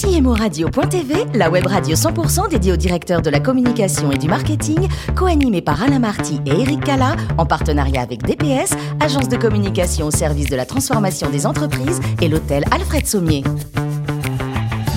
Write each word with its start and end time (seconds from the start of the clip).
CMORadio.tv, 0.00 1.26
la 1.34 1.50
web 1.50 1.66
radio 1.66 1.94
100% 1.94 2.48
dédiée 2.48 2.72
aux 2.72 2.76
directeurs 2.76 3.20
de 3.20 3.28
la 3.28 3.38
communication 3.38 4.10
et 4.10 4.16
du 4.16 4.28
marketing, 4.28 4.88
co-animée 5.14 5.60
par 5.60 5.82
Alain 5.82 5.98
Marty 5.98 6.40
et 6.46 6.58
Eric 6.58 6.82
Cala, 6.84 7.16
en 7.36 7.44
partenariat 7.44 8.00
avec 8.00 8.22
DPS, 8.22 8.72
agence 9.00 9.28
de 9.28 9.36
communication 9.36 10.06
au 10.06 10.10
service 10.10 10.48
de 10.48 10.56
la 10.56 10.64
transformation 10.64 11.28
des 11.28 11.44
entreprises, 11.44 12.00
et 12.22 12.28
l'hôtel 12.28 12.64
Alfred 12.70 13.06
Sommier. 13.06 13.44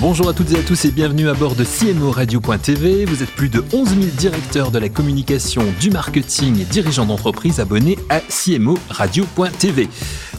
Bonjour 0.00 0.28
à 0.28 0.32
toutes 0.32 0.52
et 0.52 0.58
à 0.58 0.62
tous 0.62 0.86
et 0.86 0.90
bienvenue 0.90 1.28
à 1.28 1.34
bord 1.34 1.54
de 1.54 1.64
CMO 1.64 2.10
Radio.tv. 2.10 3.04
Vous 3.04 3.22
êtes 3.22 3.30
plus 3.30 3.48
de 3.50 3.62
11 3.72 3.88
000 3.88 4.00
directeurs 4.16 4.70
de 4.70 4.78
la 4.78 4.88
communication, 4.88 5.62
du 5.80 5.90
marketing 5.90 6.60
et 6.60 6.64
dirigeants 6.64 7.06
d'entreprise 7.06 7.60
abonnés 7.60 7.98
à 8.08 8.20
CMO 8.20 8.78
Radio.tv. 8.88 9.88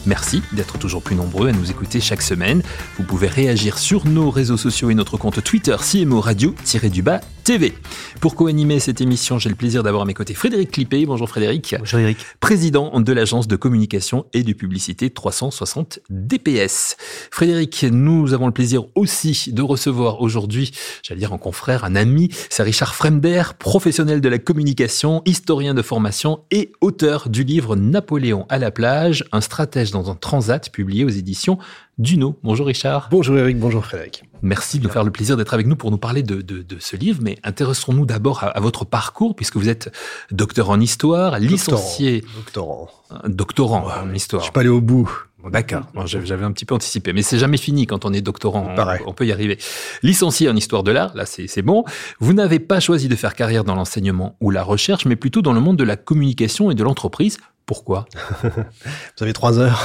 Merci 0.06 0.42
d'être 0.52 0.78
toujours 0.78 1.02
plus 1.02 1.16
nombreux 1.16 1.48
à 1.48 1.52
nous 1.52 1.70
écouter 1.70 2.00
chaque 2.00 2.22
semaine. 2.22 2.62
Vous 2.96 3.04
pouvez 3.04 3.28
réagir 3.28 3.78
sur 3.78 4.06
nos 4.06 4.30
réseaux 4.30 4.56
sociaux 4.56 4.90
et 4.90 4.94
notre 4.94 5.16
compte 5.16 5.42
Twitter 5.42 5.76
CMO 5.78 6.20
Radio-du-bas 6.20 7.20
TV. 7.46 7.74
Pour 8.20 8.34
co-animer 8.34 8.80
cette 8.80 9.00
émission, 9.00 9.38
j'ai 9.38 9.48
le 9.48 9.54
plaisir 9.54 9.84
d'avoir 9.84 10.02
à 10.02 10.04
mes 10.04 10.14
côtés 10.14 10.34
Frédéric 10.34 10.72
Clippé. 10.72 11.06
Bonjour 11.06 11.28
Frédéric. 11.28 11.76
Bonjour 11.78 12.00
Eric. 12.00 12.18
Président 12.40 12.98
de 12.98 13.12
l'agence 13.12 13.46
de 13.46 13.54
communication 13.54 14.26
et 14.32 14.42
de 14.42 14.52
publicité 14.52 15.10
360 15.10 16.00
DPS. 16.10 16.96
Frédéric, 17.30 17.86
nous 17.88 18.34
avons 18.34 18.46
le 18.46 18.52
plaisir 18.52 18.86
aussi 18.96 19.52
de 19.52 19.62
recevoir 19.62 20.22
aujourd'hui, 20.22 20.72
j'allais 21.04 21.20
dire 21.20 21.32
en 21.32 21.38
confrère, 21.38 21.84
un 21.84 21.94
ami, 21.94 22.30
c'est 22.50 22.64
Richard 22.64 22.96
Fremder, 22.96 23.44
professionnel 23.60 24.20
de 24.20 24.28
la 24.28 24.38
communication, 24.38 25.22
historien 25.24 25.72
de 25.72 25.82
formation 25.82 26.40
et 26.50 26.72
auteur 26.80 27.28
du 27.28 27.44
livre 27.44 27.76
Napoléon 27.76 28.46
à 28.48 28.58
la 28.58 28.72
plage, 28.72 29.24
un 29.30 29.40
stratège 29.40 29.92
dans 29.92 30.10
un 30.10 30.16
transat 30.16 30.68
publié 30.72 31.04
aux 31.04 31.10
éditions 31.10 31.58
Duno. 31.98 32.38
Bonjour 32.42 32.66
Richard. 32.66 33.08
Bonjour 33.10 33.38
Eric, 33.38 33.58
bonjour 33.58 33.82
Frédéric. 33.82 34.24
Merci 34.42 34.78
de 34.78 34.84
nous 34.84 34.90
faire 34.90 35.02
le 35.02 35.10
plaisir 35.10 35.38
d'être 35.38 35.54
avec 35.54 35.66
nous 35.66 35.76
pour 35.76 35.90
nous 35.90 35.96
parler 35.96 36.22
de, 36.22 36.44
ce 36.78 36.94
livre, 36.94 37.20
mais 37.22 37.38
intéressons-nous 37.42 38.04
d'abord 38.04 38.44
à, 38.44 38.60
votre 38.60 38.84
parcours, 38.84 39.34
puisque 39.34 39.56
vous 39.56 39.70
êtes 39.70 39.90
docteur 40.30 40.68
en 40.68 40.78
histoire, 40.78 41.38
licencié... 41.38 42.22
Doctorant. 42.36 42.90
Doctorant, 43.26 43.86
en 43.88 44.12
histoire. 44.12 44.42
Je 44.42 44.46
suis 44.46 44.52
pas 44.52 44.60
allé 44.60 44.68
au 44.68 44.82
bout. 44.82 45.10
D'accord, 45.50 45.84
j'avais 46.04 46.44
un 46.44 46.52
petit 46.52 46.66
peu 46.66 46.74
anticipé, 46.74 47.14
mais 47.14 47.22
c'est 47.22 47.38
jamais 47.38 47.56
fini 47.56 47.86
quand 47.86 48.04
on 48.04 48.12
est 48.12 48.20
doctorant, 48.20 48.66
on, 48.76 49.08
on, 49.08 49.14
peut 49.14 49.26
y 49.26 49.32
arriver. 49.32 49.58
Licencié 50.02 50.50
en 50.50 50.56
histoire 50.56 50.82
de 50.82 50.90
l'art, 50.90 51.14
là 51.14 51.24
c'est 51.24 51.62
bon. 51.62 51.84
Vous 52.20 52.34
n'avez 52.34 52.58
pas 52.58 52.80
choisi 52.80 53.08
de 53.08 53.16
faire 53.16 53.34
carrière 53.34 53.64
dans 53.64 53.74
l'enseignement 53.74 54.36
ou 54.40 54.50
la 54.50 54.64
recherche, 54.64 55.06
mais 55.06 55.16
plutôt 55.16 55.40
dans 55.40 55.52
le 55.52 55.60
monde 55.60 55.78
de 55.78 55.84
la 55.84 55.96
communication 55.96 56.70
et 56.70 56.74
de 56.74 56.82
l'entreprise. 56.82 57.38
Pourquoi? 57.66 58.06
Vous 58.44 59.22
avez 59.22 59.32
trois 59.32 59.58
heures. 59.58 59.84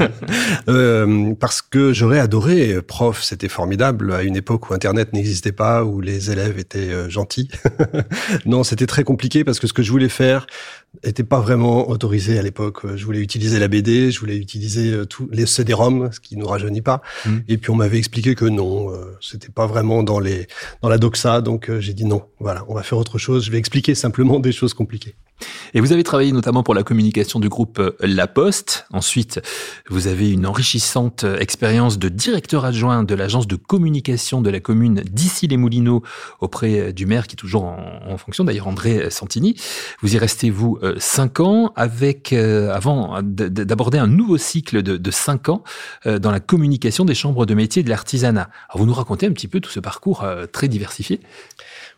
euh, 0.68 1.34
parce 1.34 1.60
que 1.60 1.92
j'aurais 1.92 2.18
adoré 2.18 2.80
prof, 2.80 3.22
c'était 3.22 3.50
formidable 3.50 4.14
à 4.14 4.22
une 4.22 4.34
époque 4.34 4.70
où 4.70 4.74
Internet 4.74 5.12
n'existait 5.12 5.52
pas, 5.52 5.84
où 5.84 6.00
les 6.00 6.30
élèves 6.30 6.58
étaient 6.58 6.90
euh, 6.90 7.10
gentils. 7.10 7.50
non, 8.46 8.64
c'était 8.64 8.86
très 8.86 9.04
compliqué 9.04 9.44
parce 9.44 9.60
que 9.60 9.66
ce 9.66 9.74
que 9.74 9.82
je 9.82 9.90
voulais 9.90 10.08
faire 10.08 10.46
n'était 11.04 11.24
pas 11.24 11.40
vraiment 11.40 11.88
autorisé 11.88 12.38
à 12.38 12.42
l'époque. 12.42 12.80
Je 12.96 13.04
voulais 13.04 13.20
utiliser 13.20 13.58
la 13.58 13.68
BD, 13.68 14.10
je 14.10 14.20
voulais 14.20 14.36
utiliser 14.36 14.92
euh, 14.92 15.06
tous 15.06 15.28
les 15.32 15.46
CD-ROM, 15.46 16.10
ce 16.12 16.20
qui 16.20 16.36
nous 16.36 16.46
rajeunit 16.46 16.82
pas. 16.82 17.02
Mmh. 17.24 17.36
Et 17.48 17.58
puis 17.58 17.70
on 17.70 17.76
m'avait 17.76 17.98
expliqué 17.98 18.34
que 18.34 18.44
non, 18.44 18.92
euh, 18.92 19.16
c'était 19.20 19.48
pas 19.48 19.66
vraiment 19.66 20.02
dans 20.02 20.20
les 20.20 20.46
dans 20.82 20.88
la 20.88 20.98
doxa, 20.98 21.40
donc 21.40 21.70
euh, 21.70 21.80
j'ai 21.80 21.94
dit 21.94 22.04
non. 22.04 22.22
Voilà, 22.40 22.64
on 22.68 22.74
va 22.74 22.82
faire 22.82 22.98
autre 22.98 23.18
chose. 23.18 23.44
Je 23.44 23.50
vais 23.50 23.58
expliquer 23.58 23.94
simplement 23.94 24.38
des 24.38 24.52
choses 24.52 24.74
compliquées. 24.74 25.14
Et 25.74 25.80
vous 25.80 25.92
avez 25.92 26.04
travaillé 26.04 26.30
notamment 26.32 26.62
pour 26.62 26.74
la 26.74 26.82
communication 26.82 27.40
du 27.40 27.48
groupe 27.48 27.78
euh, 27.78 27.96
La 28.00 28.26
Poste. 28.26 28.86
Ensuite, 28.92 29.40
vous 29.88 30.06
avez 30.06 30.30
une 30.30 30.46
enrichissante 30.46 31.24
expérience 31.24 31.98
de 31.98 32.08
directeur 32.08 32.64
adjoint 32.64 33.02
de 33.02 33.14
l'agence 33.14 33.46
de 33.46 33.56
communication 33.56 34.40
de 34.40 34.50
la 34.50 34.60
commune 34.60 35.02
d'Issy-les-Moulineaux 35.10 36.02
auprès 36.40 36.92
du 36.92 37.06
maire 37.06 37.26
qui 37.26 37.34
est 37.34 37.36
toujours 37.36 37.64
en, 37.64 38.16
fonction, 38.18 38.44
d'ailleurs 38.44 38.68
André 38.68 39.10
Santini. 39.10 39.56
Vous 40.00 40.14
y 40.14 40.18
restez, 40.18 40.50
vous, 40.50 40.78
cinq 40.98 41.40
ans 41.40 41.72
avec, 41.76 42.32
avant 42.32 43.20
d'aborder 43.22 43.98
un 43.98 44.06
nouveau 44.06 44.38
cycle 44.38 44.82
de, 44.82 44.96
de 44.96 45.10
cinq 45.10 45.48
ans 45.48 45.62
dans 46.04 46.30
la 46.30 46.40
communication 46.40 47.04
des 47.04 47.14
chambres 47.14 47.46
de 47.46 47.54
métiers 47.54 47.82
de 47.82 47.90
l'artisanat. 47.90 48.50
Vous 48.74 48.86
nous 48.86 48.94
racontez 48.94 49.26
un 49.26 49.32
petit 49.32 49.48
peu 49.48 49.60
tout 49.60 49.70
ce 49.70 49.80
parcours 49.80 50.24
très 50.52 50.68
diversifié? 50.68 51.20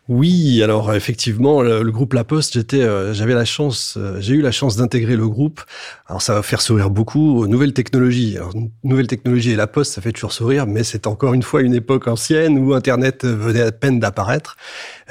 Oui, 0.07 0.61
alors 0.61 0.93
effectivement, 0.93 1.63
le, 1.63 1.83
groupe 1.89 2.13
La 2.13 2.23
Poste, 2.23 2.53
j'étais, 2.53 2.81
euh, 2.81 3.11
j'avais 3.15 3.33
la 3.33 3.43
chance, 3.43 3.95
euh, 3.97 4.17
j'ai 4.19 4.35
eu 4.35 4.41
la 4.41 4.51
chance 4.51 4.75
d'intégrer 4.75 5.15
le 5.15 5.27
groupe. 5.27 5.61
Alors 6.05 6.21
ça 6.21 6.35
va 6.35 6.43
faire 6.43 6.61
sourire 6.61 6.91
beaucoup 6.91 7.39
aux 7.39 7.47
nouvelles 7.47 7.73
technologies. 7.73 8.37
Alors 8.37 8.53
nouvelles 8.83 9.07
technologies 9.07 9.53
et 9.53 9.55
La 9.55 9.65
Poste, 9.65 9.93
ça 9.93 10.03
fait 10.03 10.11
toujours 10.11 10.31
sourire, 10.31 10.67
mais 10.67 10.83
c'est 10.83 11.07
encore 11.07 11.33
une 11.33 11.41
fois 11.41 11.63
une 11.63 11.73
époque 11.73 12.07
ancienne 12.07 12.59
où 12.59 12.75
Internet 12.75 13.25
venait 13.25 13.61
à 13.61 13.71
peine 13.71 13.99
d'apparaître 13.99 14.57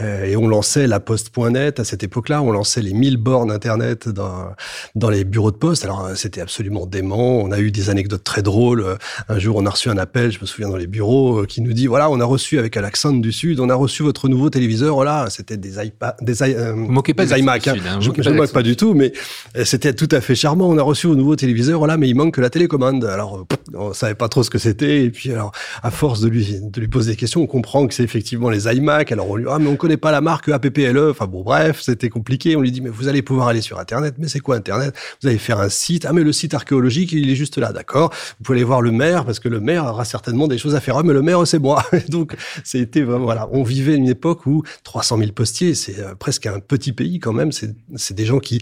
euh, 0.00 0.26
et 0.26 0.36
on 0.36 0.46
lançait 0.46 0.86
La 0.86 1.00
Poste.net 1.00 1.80
à 1.80 1.84
cette 1.84 2.04
époque-là. 2.04 2.40
On 2.40 2.52
lançait 2.52 2.80
les 2.80 2.92
1000 2.92 3.16
bornes 3.16 3.50
Internet 3.50 4.08
dans 4.08 4.52
dans 4.94 5.10
les 5.10 5.24
bureaux 5.24 5.50
de 5.50 5.56
poste. 5.56 5.84
Alors 5.84 6.10
c'était 6.14 6.40
absolument 6.40 6.86
dément. 6.86 7.40
On 7.42 7.50
a 7.50 7.58
eu 7.58 7.72
des 7.72 7.90
anecdotes 7.90 8.22
très 8.22 8.42
drôles. 8.42 8.96
Un 9.28 9.38
jour, 9.40 9.56
on 9.56 9.66
a 9.66 9.70
reçu 9.70 9.88
un 9.88 9.98
appel, 9.98 10.30
je 10.30 10.40
me 10.40 10.46
souviens 10.46 10.68
dans 10.68 10.76
les 10.76 10.86
bureaux, 10.86 11.46
qui 11.46 11.62
nous 11.62 11.72
dit 11.72 11.88
voilà, 11.88 12.10
on 12.10 12.20
a 12.20 12.24
reçu 12.24 12.60
avec 12.60 12.76
Alexandre 12.76 13.20
du 13.20 13.32
Sud, 13.32 13.58
on 13.58 13.68
a 13.70 13.74
reçu 13.74 14.04
votre 14.04 14.28
nouveau 14.28 14.50
téléviseur 14.50 14.83
là, 15.04 15.26
c'était 15.30 15.56
des 15.56 15.84
iPad, 15.84 16.14
des, 16.20 16.42
euh, 16.42 16.74
moquez 16.74 17.14
pas 17.14 17.26
des 17.26 17.38
iMac. 17.38 17.66
Hein. 17.68 17.74
je 18.00 18.30
ne 18.30 18.36
moque 18.36 18.52
pas 18.52 18.62
du 18.62 18.76
tout, 18.76 18.94
mais 18.94 19.12
euh, 19.56 19.64
c'était 19.64 19.92
tout 19.92 20.08
à 20.10 20.20
fait 20.20 20.34
charmant. 20.34 20.68
On 20.68 20.78
a 20.78 20.82
reçu 20.82 21.06
au 21.06 21.14
nouveau 21.14 21.36
téléviseur, 21.36 21.86
là, 21.86 21.96
mais 21.96 22.08
il 22.08 22.14
manque 22.14 22.34
que 22.34 22.40
la 22.40 22.50
télécommande. 22.50 23.04
Alors, 23.04 23.38
euh, 23.38 23.56
on 23.74 23.92
savait 23.92 24.14
pas 24.14 24.28
trop 24.28 24.42
ce 24.42 24.50
que 24.50 24.58
c'était. 24.58 25.04
Et 25.04 25.10
puis, 25.10 25.32
alors, 25.32 25.52
à 25.82 25.90
force 25.90 26.20
de 26.20 26.28
lui, 26.28 26.60
de 26.60 26.80
lui 26.80 26.88
poser 26.88 27.12
des 27.12 27.16
questions, 27.16 27.42
on 27.42 27.46
comprend 27.46 27.86
que 27.86 27.94
c'est 27.94 28.02
effectivement 28.02 28.50
les 28.50 28.66
iMac. 28.66 29.12
Alors, 29.12 29.30
on 29.30 29.36
lui, 29.36 29.46
ah, 29.48 29.58
mais 29.58 29.68
on 29.68 29.76
connaît 29.76 29.96
pas 29.96 30.12
la 30.12 30.20
marque 30.20 30.48
APPLE. 30.48 31.10
Enfin, 31.10 31.26
bon, 31.26 31.42
bref, 31.42 31.80
c'était 31.82 32.08
compliqué. 32.08 32.56
On 32.56 32.60
lui 32.60 32.72
dit, 32.72 32.80
mais 32.80 32.90
vous 32.90 33.08
allez 33.08 33.22
pouvoir 33.22 33.48
aller 33.48 33.62
sur 33.62 33.78
Internet. 33.78 34.14
Mais 34.18 34.28
c'est 34.28 34.40
quoi 34.40 34.56
Internet? 34.56 34.94
Vous 35.22 35.28
allez 35.28 35.38
faire 35.38 35.60
un 35.60 35.68
site. 35.68 36.06
Ah, 36.08 36.12
mais 36.12 36.22
le 36.22 36.32
site 36.32 36.54
archéologique, 36.54 37.12
il 37.12 37.30
est 37.30 37.36
juste 37.36 37.58
là. 37.58 37.72
D'accord. 37.72 38.12
Vous 38.38 38.44
pouvez 38.44 38.58
aller 38.58 38.64
voir 38.64 38.82
le 38.82 38.92
maire 38.92 39.24
parce 39.24 39.40
que 39.40 39.48
le 39.48 39.60
maire 39.60 39.84
aura 39.86 40.04
certainement 40.04 40.48
des 40.48 40.58
choses 40.58 40.74
à 40.74 40.80
faire. 40.80 40.96
Ah, 40.98 41.02
mais 41.02 41.12
le 41.12 41.22
maire, 41.22 41.46
c'est 41.46 41.58
moi. 41.58 41.82
Donc, 42.08 42.36
c'était 42.62 43.02
vraiment, 43.02 43.24
voilà. 43.24 43.48
On 43.52 43.62
vivait 43.62 43.94
une 43.94 44.08
époque 44.08 44.46
où 44.46 44.62
300 44.82 45.18
000 45.18 45.32
postiers, 45.32 45.74
c'est 45.74 45.98
euh, 45.98 46.14
presque 46.14 46.46
un 46.46 46.60
petit 46.60 46.92
pays 46.92 47.18
quand 47.20 47.32
même. 47.32 47.52
C'est 47.52 48.14
des 48.14 48.26
gens 48.26 48.38
qui, 48.38 48.60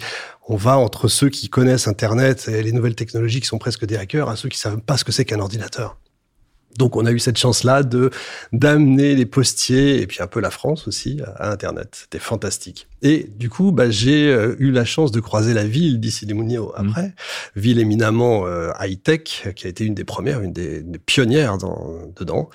on 0.49 0.56
va 0.56 0.77
entre 0.78 1.09
ceux 1.09 1.28
qui 1.28 1.49
connaissent 1.49 1.89
Internet 1.89 2.49
et 2.49 2.62
les 2.62 2.73
nouvelles 2.73 2.95
technologies 2.95 3.41
qui 3.41 3.47
sont 3.47 3.59
presque 3.59 3.87
des 3.87 3.97
hackers 3.97 4.28
à 4.28 4.37
ceux 4.37 4.49
qui 4.49 4.59
savent 4.59 4.81
pas 4.81 4.97
ce 4.97 5.05
que 5.05 5.12
c'est 5.12 5.25
qu'un 5.25 5.41
ordinateur. 5.41 5.97
Donc 6.78 6.97
on 6.97 7.05
a 7.06 7.12
eu 7.12 7.19
cette 7.19 7.37
chance-là 7.37 7.83
de 7.83 8.11
d'amener 8.53 9.15
les 9.15 9.27
postiers 9.27 10.00
et 10.00 10.06
puis 10.06 10.23
un 10.23 10.27
peu 10.27 10.41
la 10.41 10.50
France 10.50 10.89
aussi 10.89 11.21
à 11.37 11.50
Internet. 11.50 11.99
C'était 12.03 12.19
fantastique. 12.19 12.89
Et 13.03 13.29
du 13.37 13.50
coup, 13.50 13.73
bah, 13.73 13.91
j'ai 13.91 14.29
euh, 14.29 14.56
eu 14.59 14.71
la 14.71 14.84
chance 14.84 15.12
de 15.12 15.21
croiser 15.21 15.55
la 15.55 15.65
ville 15.65 16.00
d'ici 16.00 16.25
des 16.25 16.34
Mounio 16.34 16.73
après, 16.77 17.09
mmh. 17.09 17.12
ville 17.56 17.79
éminemment 17.79 18.47
euh, 18.47 18.71
high-tech, 18.81 19.49
qui 19.55 19.67
a 19.67 19.69
été 19.69 19.84
une 19.84 19.94
des 19.94 20.05
premières, 20.05 20.41
une 20.41 20.53
des, 20.53 20.83
des 20.83 20.99
pionnières 20.99 21.59
dans, 21.59 22.11
dedans. 22.17 22.49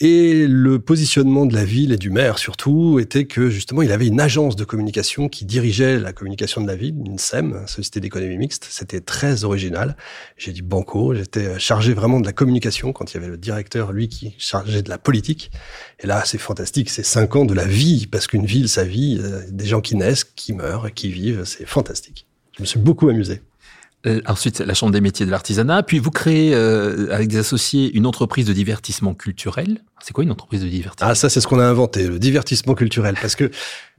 Et 0.00 0.46
le 0.46 0.78
positionnement 0.78 1.46
de 1.46 1.54
la 1.54 1.64
ville 1.64 1.92
et 1.92 1.96
du 1.96 2.10
maire 2.10 2.38
surtout 2.38 2.98
était 2.98 3.26
que 3.26 3.50
justement 3.50 3.82
il 3.82 3.92
avait 3.92 4.06
une 4.06 4.20
agence 4.20 4.56
de 4.56 4.64
communication 4.64 5.28
qui 5.28 5.44
dirigeait 5.44 5.98
la 5.98 6.12
communication 6.12 6.60
de 6.60 6.66
la 6.66 6.74
ville, 6.74 6.96
une 7.06 7.18
SEM, 7.18 7.62
Société 7.66 8.00
d'économie 8.00 8.38
mixte. 8.38 8.66
C'était 8.70 9.00
très 9.00 9.44
original. 9.44 9.96
J'ai 10.36 10.52
dit 10.52 10.62
banco, 10.62 11.14
j'étais 11.14 11.58
chargé 11.58 11.94
vraiment 11.94 12.20
de 12.20 12.26
la 12.26 12.32
communication 12.32 12.92
quand 12.92 13.12
il 13.12 13.14
y 13.14 13.16
avait 13.18 13.28
le 13.28 13.36
directeur, 13.36 13.92
lui, 13.92 14.08
qui 14.08 14.34
chargeait 14.38 14.82
de 14.82 14.88
la 14.88 14.98
politique. 14.98 15.50
Et 16.00 16.06
là, 16.06 16.22
c'est 16.24 16.38
fantastique, 16.38 16.90
c'est 16.90 17.04
cinq 17.04 17.36
ans 17.36 17.44
de 17.44 17.54
la 17.54 17.66
vie, 17.66 18.06
parce 18.06 18.26
qu'une 18.26 18.46
ville, 18.46 18.68
sa 18.68 18.84
vie, 18.84 19.20
euh, 19.20 19.42
des 19.50 19.66
gens 19.66 19.80
qui 19.80 19.96
naissent, 19.96 20.24
qui 20.24 20.52
meurent, 20.52 20.92
qui 20.92 21.10
vivent, 21.10 21.44
c'est 21.44 21.66
fantastique. 21.66 22.26
Je 22.56 22.62
me 22.62 22.66
suis 22.66 22.80
beaucoup 22.80 23.08
amusé. 23.08 23.40
Euh, 24.06 24.20
ensuite, 24.26 24.58
la 24.58 24.74
Chambre 24.74 24.92
des 24.92 25.00
métiers 25.00 25.26
de 25.26 25.30
l'artisanat. 25.30 25.82
Puis 25.84 25.98
vous 25.98 26.10
créez, 26.10 26.54
euh, 26.54 27.12
avec 27.12 27.28
des 27.28 27.38
associés, 27.38 27.92
une 27.94 28.06
entreprise 28.06 28.46
de 28.46 28.52
divertissement 28.52 29.14
culturel. 29.14 29.78
C'est 30.02 30.12
quoi 30.12 30.24
une 30.24 30.32
entreprise 30.32 30.62
de 30.62 30.68
divertissement? 30.68 31.10
Ah, 31.10 31.14
ça, 31.14 31.28
c'est 31.28 31.40
ce 31.40 31.46
qu'on 31.46 31.60
a 31.60 31.64
inventé, 31.64 32.08
le 32.08 32.18
divertissement 32.18 32.74
culturel. 32.74 33.16
Parce 33.20 33.36
que 33.36 33.50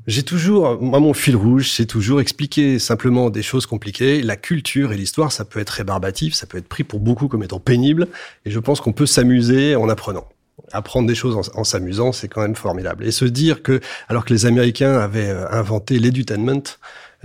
j'ai 0.05 0.23
toujours, 0.23 0.81
moi, 0.81 0.99
mon 0.99 1.13
fil 1.13 1.37
rouge, 1.37 1.69
c'est 1.71 1.85
toujours 1.85 2.19
expliquer 2.19 2.79
simplement 2.79 3.29
des 3.29 3.43
choses 3.43 3.65
compliquées. 3.65 4.21
La 4.21 4.35
culture 4.35 4.91
et 4.91 4.97
l'histoire, 4.97 5.31
ça 5.31 5.45
peut 5.45 5.59
être 5.59 5.69
rébarbatif, 5.69 6.33
ça 6.33 6.47
peut 6.47 6.57
être 6.57 6.67
pris 6.67 6.83
pour 6.83 6.99
beaucoup 6.99 7.29
comme 7.29 7.43
étant 7.43 7.59
pénible. 7.59 8.07
Et 8.45 8.51
je 8.51 8.59
pense 8.59 8.81
qu'on 8.81 8.93
peut 8.93 9.05
s'amuser 9.05 9.75
en 9.75 9.87
apprenant 9.87 10.27
apprendre 10.71 11.07
des 11.07 11.15
choses 11.15 11.51
en, 11.55 11.63
s'amusant, 11.63 12.11
c'est 12.11 12.27
quand 12.27 12.41
même 12.41 12.55
formidable. 12.55 13.05
Et 13.05 13.11
se 13.11 13.25
dire 13.25 13.63
que, 13.63 13.79
alors 14.07 14.25
que 14.25 14.33
les 14.33 14.45
Américains 14.45 14.97
avaient 14.97 15.29
euh, 15.29 15.49
inventé 15.49 15.99
l'edutainment, 15.99 16.63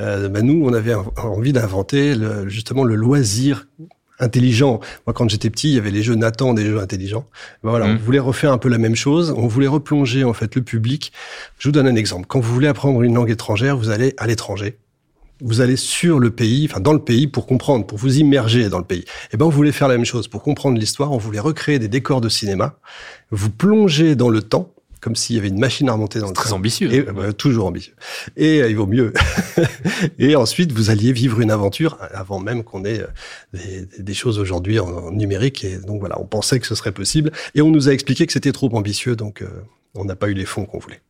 euh, 0.00 0.29
ben 0.29 0.45
nous, 0.45 0.65
on 0.65 0.73
avait 0.73 0.95
envie 0.95 1.53
d'inventer 1.53 2.15
justement 2.47 2.85
le 2.85 2.95
loisir 2.95 3.67
intelligent. 4.21 4.81
Moi, 5.06 5.15
quand 5.15 5.29
j'étais 5.29 5.50
petit, 5.50 5.69
il 5.69 5.75
y 5.75 5.79
avait 5.79 5.91
les 5.91 6.03
jeux 6.03 6.15
Nathan, 6.15 6.55
des 6.55 6.65
jeux 6.65 6.81
intelligents. 6.81 7.27
Ben 7.62 7.71
voilà, 7.71 7.87
on 7.87 7.95
mmh. 7.95 7.99
voulait 7.99 8.19
refaire 8.19 8.53
un 8.53 8.59
peu 8.59 8.69
la 8.69 8.79
même 8.79 8.97
chose. 8.97 9.33
On 9.37 9.47
voulait 9.47 9.69
replonger 9.69 10.25
en 10.25 10.33
fait 10.33 10.55
le 10.56 10.62
public. 10.62 11.12
Je 11.59 11.69
vous 11.69 11.73
donne 11.73 11.87
un 11.87 11.97
exemple. 11.97 12.27
Quand 12.27 12.41
vous 12.41 12.53
voulez 12.53 12.69
apprendre 12.69 13.03
une 13.03 13.15
langue 13.15 13.31
étrangère, 13.31 13.77
vous 13.77 13.91
allez 13.91 14.15
à 14.19 14.27
l'étranger 14.27 14.79
vous 15.41 15.61
allez 15.61 15.77
sur 15.77 16.19
le 16.19 16.31
pays, 16.31 16.67
enfin 16.69 16.81
dans 16.81 16.93
le 16.93 16.99
pays 16.99 17.27
pour 17.27 17.47
comprendre, 17.47 17.87
pour 17.87 17.99
vous 17.99 18.19
immerger 18.19 18.69
dans 18.69 18.79
le 18.79 18.85
pays. 18.85 19.00
Et 19.00 19.35
eh 19.35 19.37
ben 19.37 19.47
on 19.47 19.50
voulait 19.50 19.73
faire 19.73 19.89
la 19.89 19.95
même 19.95 20.05
chose 20.05 20.29
pour 20.29 20.43
comprendre 20.43 20.79
l'histoire. 20.79 21.12
On 21.12 21.19
voulait 21.19 21.39
recréer 21.39 21.79
des 21.79 21.89
décors 21.89 22.21
de 22.21 22.29
cinéma, 22.29 22.79
vous 23.31 23.50
plonger 23.50 24.17
dans 24.17 24.31
le 24.31 24.43
temps 24.43 24.73
comme 25.00 25.17
s'il 25.17 25.37
y 25.37 25.39
avait 25.39 25.49
une 25.49 25.59
machine 25.59 25.89
à 25.89 25.93
remonter 25.93 26.19
dans 26.21 26.29
le 26.29 26.33
Très 26.33 26.53
ambitieux. 26.53 26.93
Et, 26.93 27.03
bah, 27.03 27.33
toujours 27.33 27.67
ambitieux. 27.67 27.95
Et 28.37 28.62
euh, 28.62 28.71
il 28.71 28.77
vaut 28.77 28.87
mieux. 28.87 29.12
et 30.19 30.37
ensuite, 30.37 30.73
vous 30.73 30.91
alliez 30.91 31.12
vivre 31.12 31.41
une 31.41 31.50
aventure 31.50 31.99
avant 32.12 32.41
même 32.41 32.65
qu'on 32.65 32.85
ait 32.85 33.00
euh, 33.00 33.06
des, 33.53 34.03
des 34.03 34.15
choses 34.15 34.39
aujourd'hui 34.39 34.79
en, 34.79 35.11
numérique. 35.11 35.65
Et 35.65 35.79
donc 35.79 36.00
voilà, 36.00 36.21
on 36.21 36.27
pensait 36.27 36.61
que 36.61 36.67
ce 36.67 36.75
serait 36.75 36.93
possible. 36.93 37.33
Et 37.55 37.62
on 37.62 37.71
nous 37.71 37.89
a 37.89 37.93
expliqué 37.93 38.27
que 38.27 38.33
c'était 38.33 38.53
trop 38.53 38.75
ambitieux, 38.75 39.17
donc 39.17 39.43
euh, 39.43 39.49
on 39.95 40.05
n'a 40.05 40.17
pas 40.17 40.29
eu 40.29 40.35
les 40.35 40.45
fonds 40.45 40.65
qu'on 40.65 40.79
voulait. 40.79 41.00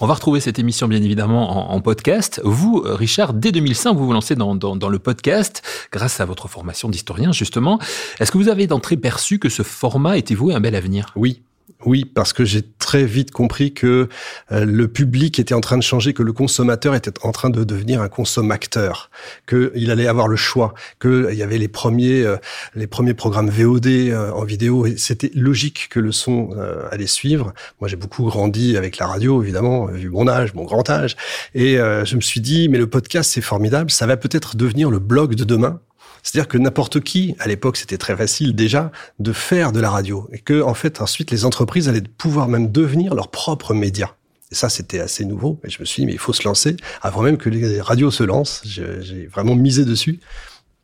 On 0.00 0.06
va 0.06 0.14
retrouver 0.14 0.40
cette 0.40 0.58
émission 0.58 0.88
bien 0.88 1.02
évidemment 1.02 1.70
en, 1.70 1.74
en 1.74 1.80
podcast. 1.80 2.40
Vous, 2.44 2.82
Richard, 2.84 3.32
dès 3.32 3.52
2005, 3.52 3.94
vous 3.94 4.06
vous 4.06 4.12
lancez 4.12 4.34
dans, 4.34 4.54
dans, 4.54 4.74
dans 4.74 4.88
le 4.88 4.98
podcast 4.98 5.62
grâce 5.92 6.20
à 6.20 6.24
votre 6.24 6.48
formation 6.48 6.88
d'historien 6.88 7.32
justement. 7.32 7.78
Est-ce 8.18 8.32
que 8.32 8.38
vous 8.38 8.48
avez 8.48 8.66
d'entrée 8.66 8.96
perçu 8.96 9.38
que 9.38 9.48
ce 9.48 9.62
format 9.62 10.16
était 10.16 10.34
voué 10.34 10.54
un 10.54 10.60
bel 10.60 10.74
avenir? 10.74 11.12
Oui, 11.14 11.42
oui, 11.84 12.04
parce 12.04 12.32
que 12.32 12.44
j'ai 12.44 12.62
très 12.78 13.04
vite 13.04 13.30
compris 13.30 13.72
que 13.72 14.08
euh, 14.50 14.64
le 14.64 14.88
public 14.88 15.38
était 15.38 15.54
en 15.54 15.60
train 15.60 15.76
de 15.76 15.82
changer, 15.82 16.12
que 16.12 16.22
le 16.22 16.32
consommateur 16.32 16.94
était 16.94 17.12
en 17.22 17.32
train 17.32 17.50
de 17.50 17.64
devenir 17.64 18.02
un 18.02 18.08
consommateur, 18.08 19.10
qu'il 19.48 19.90
allait 19.90 20.06
avoir 20.06 20.28
le 20.28 20.36
choix, 20.36 20.74
qu'il 21.00 21.34
y 21.34 21.42
avait 21.42 21.58
les 21.58 21.68
premiers, 21.68 22.22
euh, 22.22 22.36
les 22.74 22.86
premiers 22.86 23.14
programmes 23.14 23.50
VOD 23.50 23.86
euh, 23.86 24.30
en 24.32 24.44
vidéo, 24.44 24.86
et 24.86 24.96
c'était 24.96 25.30
logique 25.34 25.88
que 25.90 26.00
le 26.00 26.12
son 26.12 26.50
allait 26.90 27.06
suivre. 27.06 27.52
Moi, 27.80 27.88
j'ai 27.88 27.96
beaucoup 27.96 28.24
grandi 28.24 28.76
avec 28.76 28.98
la 28.98 29.06
radio, 29.06 29.42
évidemment, 29.42 29.86
vu 29.86 30.10
mon 30.10 30.28
âge, 30.28 30.54
mon 30.54 30.64
grand 30.64 30.88
âge, 30.90 31.16
et 31.54 31.76
je 31.76 32.16
me 32.16 32.20
suis 32.20 32.40
dit, 32.40 32.68
mais 32.68 32.78
le 32.78 32.86
podcast, 32.86 33.30
c'est 33.32 33.40
formidable, 33.40 33.90
ça 33.90 34.06
va 34.06 34.16
peut-être 34.16 34.56
devenir 34.56 34.90
le 34.90 34.98
blog 34.98 35.34
de 35.34 35.44
demain, 35.44 35.80
c'est-à-dire 36.22 36.48
que 36.48 36.58
n'importe 36.58 37.00
qui, 37.00 37.34
à 37.38 37.48
l'époque, 37.48 37.76
c'était 37.76 37.98
très 37.98 38.16
facile 38.16 38.54
déjà 38.54 38.92
de 39.18 39.32
faire 39.32 39.72
de 39.72 39.80
la 39.80 39.90
radio 39.90 40.28
et 40.32 40.38
que, 40.38 40.62
en 40.62 40.74
fait, 40.74 41.00
ensuite, 41.00 41.30
les 41.30 41.44
entreprises 41.44 41.88
allaient 41.88 42.02
pouvoir 42.02 42.48
même 42.48 42.70
devenir 42.70 43.14
leurs 43.14 43.30
propres 43.30 43.74
médias. 43.74 44.14
Et 44.50 44.54
ça, 44.54 44.68
c'était 44.68 45.00
assez 45.00 45.24
nouveau. 45.24 45.58
Et 45.64 45.70
je 45.70 45.80
me 45.80 45.84
suis 45.84 46.02
dit, 46.02 46.06
mais 46.06 46.12
il 46.12 46.18
faut 46.18 46.32
se 46.32 46.44
lancer 46.44 46.76
avant 47.00 47.22
même 47.22 47.38
que 47.38 47.48
les 47.48 47.80
radios 47.80 48.10
se 48.10 48.22
lancent. 48.22 48.62
J'ai 48.64 49.26
vraiment 49.26 49.56
misé 49.56 49.84
dessus. 49.84 50.20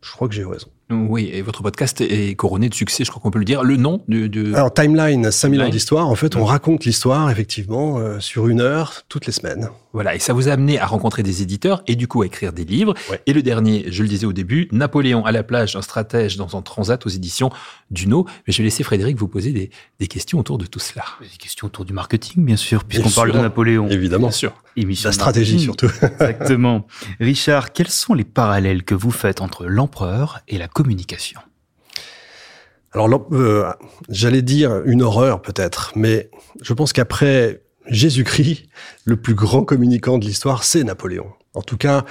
Je 0.03 0.11
crois 0.11 0.29
que 0.29 0.35
j'ai 0.35 0.45
raison. 0.45 0.69
Oui, 0.91 1.31
et 1.33 1.43
votre 1.43 1.63
podcast 1.63 2.01
est 2.01 2.35
couronné 2.35 2.69
de 2.69 2.75
succès, 2.75 3.05
je 3.05 3.11
crois 3.11 3.21
qu'on 3.21 3.31
peut 3.31 3.39
le 3.39 3.45
dire. 3.45 3.63
Le 3.63 3.77
nom 3.77 4.03
de... 4.09 4.55
Alors, 4.55 4.73
Timeline, 4.73 5.31
5000 5.31 5.63
ans 5.63 5.69
d'histoire. 5.69 6.09
En 6.09 6.15
fait, 6.15 6.37
on 6.37 6.45
raconte 6.45 6.85
l'histoire, 6.85 7.31
effectivement, 7.31 7.99
euh, 7.99 8.21
sur 8.21 8.49
une 8.49 8.61
heure, 8.61 9.03
toutes 9.09 9.27
les 9.27 9.33
semaines. 9.33 9.69
Voilà, 9.93 10.15
et 10.15 10.19
ça 10.19 10.33
vous 10.33 10.49
a 10.49 10.53
amené 10.53 10.79
à 10.79 10.87
rencontrer 10.87 11.23
des 11.23 11.43
éditeurs 11.43 11.83
et 11.87 11.97
du 11.97 12.09
coup 12.09 12.23
à 12.23 12.27
écrire 12.27 12.53
des 12.53 12.65
livres. 12.65 12.95
Et 13.27 13.33
le 13.33 13.43
dernier, 13.43 13.87
je 13.89 14.03
le 14.03 14.09
disais 14.09 14.27
au 14.27 14.33
début, 14.33 14.69
Napoléon 14.71 15.25
à 15.25 15.33
la 15.33 15.43
plage, 15.43 15.77
un 15.77 15.83
stratège 15.83 16.37
dans 16.37 16.57
un 16.57 16.63
transat 16.63 17.05
aux 17.05 17.09
éditions 17.09 17.51
Duno. 17.91 18.27
Mais 18.47 18.53
je 18.53 18.59
vais 18.59 18.65
laisser 18.65 18.83
Frédéric 18.83 19.17
vous 19.17 19.29
poser 19.29 19.53
des, 19.53 19.71
des 19.99 20.07
questions 20.07 20.39
autour 20.39 20.59
de 20.59 20.67
tout 20.67 20.79
cela. 20.79 21.05
Des 21.21 21.37
questions 21.39 21.67
autour 21.67 21.85
du 21.85 21.95
marketing, 21.95 22.45
bien 22.45 22.57
sûr, 22.57 22.85
puisqu'on 22.85 23.11
parle 23.11 23.33
de 23.33 23.39
Napoléon. 23.39 23.89
Évidemment. 23.89 24.29
Bien 24.29 24.37
sûr. 24.37 24.53
la 24.77 25.13
stratégie 25.13 25.59
surtout. 25.59 25.91
Exactement. 26.03 26.87
Richard, 27.19 27.73
quels 27.73 27.91
sont 27.91 28.15
les 28.15 28.25
parallèles 28.25 28.85
que 28.85 28.95
vous 28.95 29.11
faites 29.11 29.41
entre 29.41 29.65
l'empereur 29.65 30.41
et 30.49 30.59
la 30.59 30.69
communication 30.79 31.41
alors, 32.93 33.11
euh, 33.33 33.71
j'allais 34.09 34.41
dire 34.41 34.83
une 34.87 35.03
horreur 35.03 35.43
peut-être, 35.43 35.93
mais 35.95 36.31
je 36.63 36.73
pense 36.73 36.95
qu'après 36.95 37.63
Jésus-Christ, 37.87 38.65
le 39.05 39.17
plus 39.17 39.35
grand 39.35 39.63
communicant 39.63 40.17
de 40.17 40.25
l'histoire, 40.25 40.65
c'est 40.65 40.85
Napoléon. 40.85 41.31
En 41.53 41.61
tout 41.61 41.77
cas, 41.77 42.07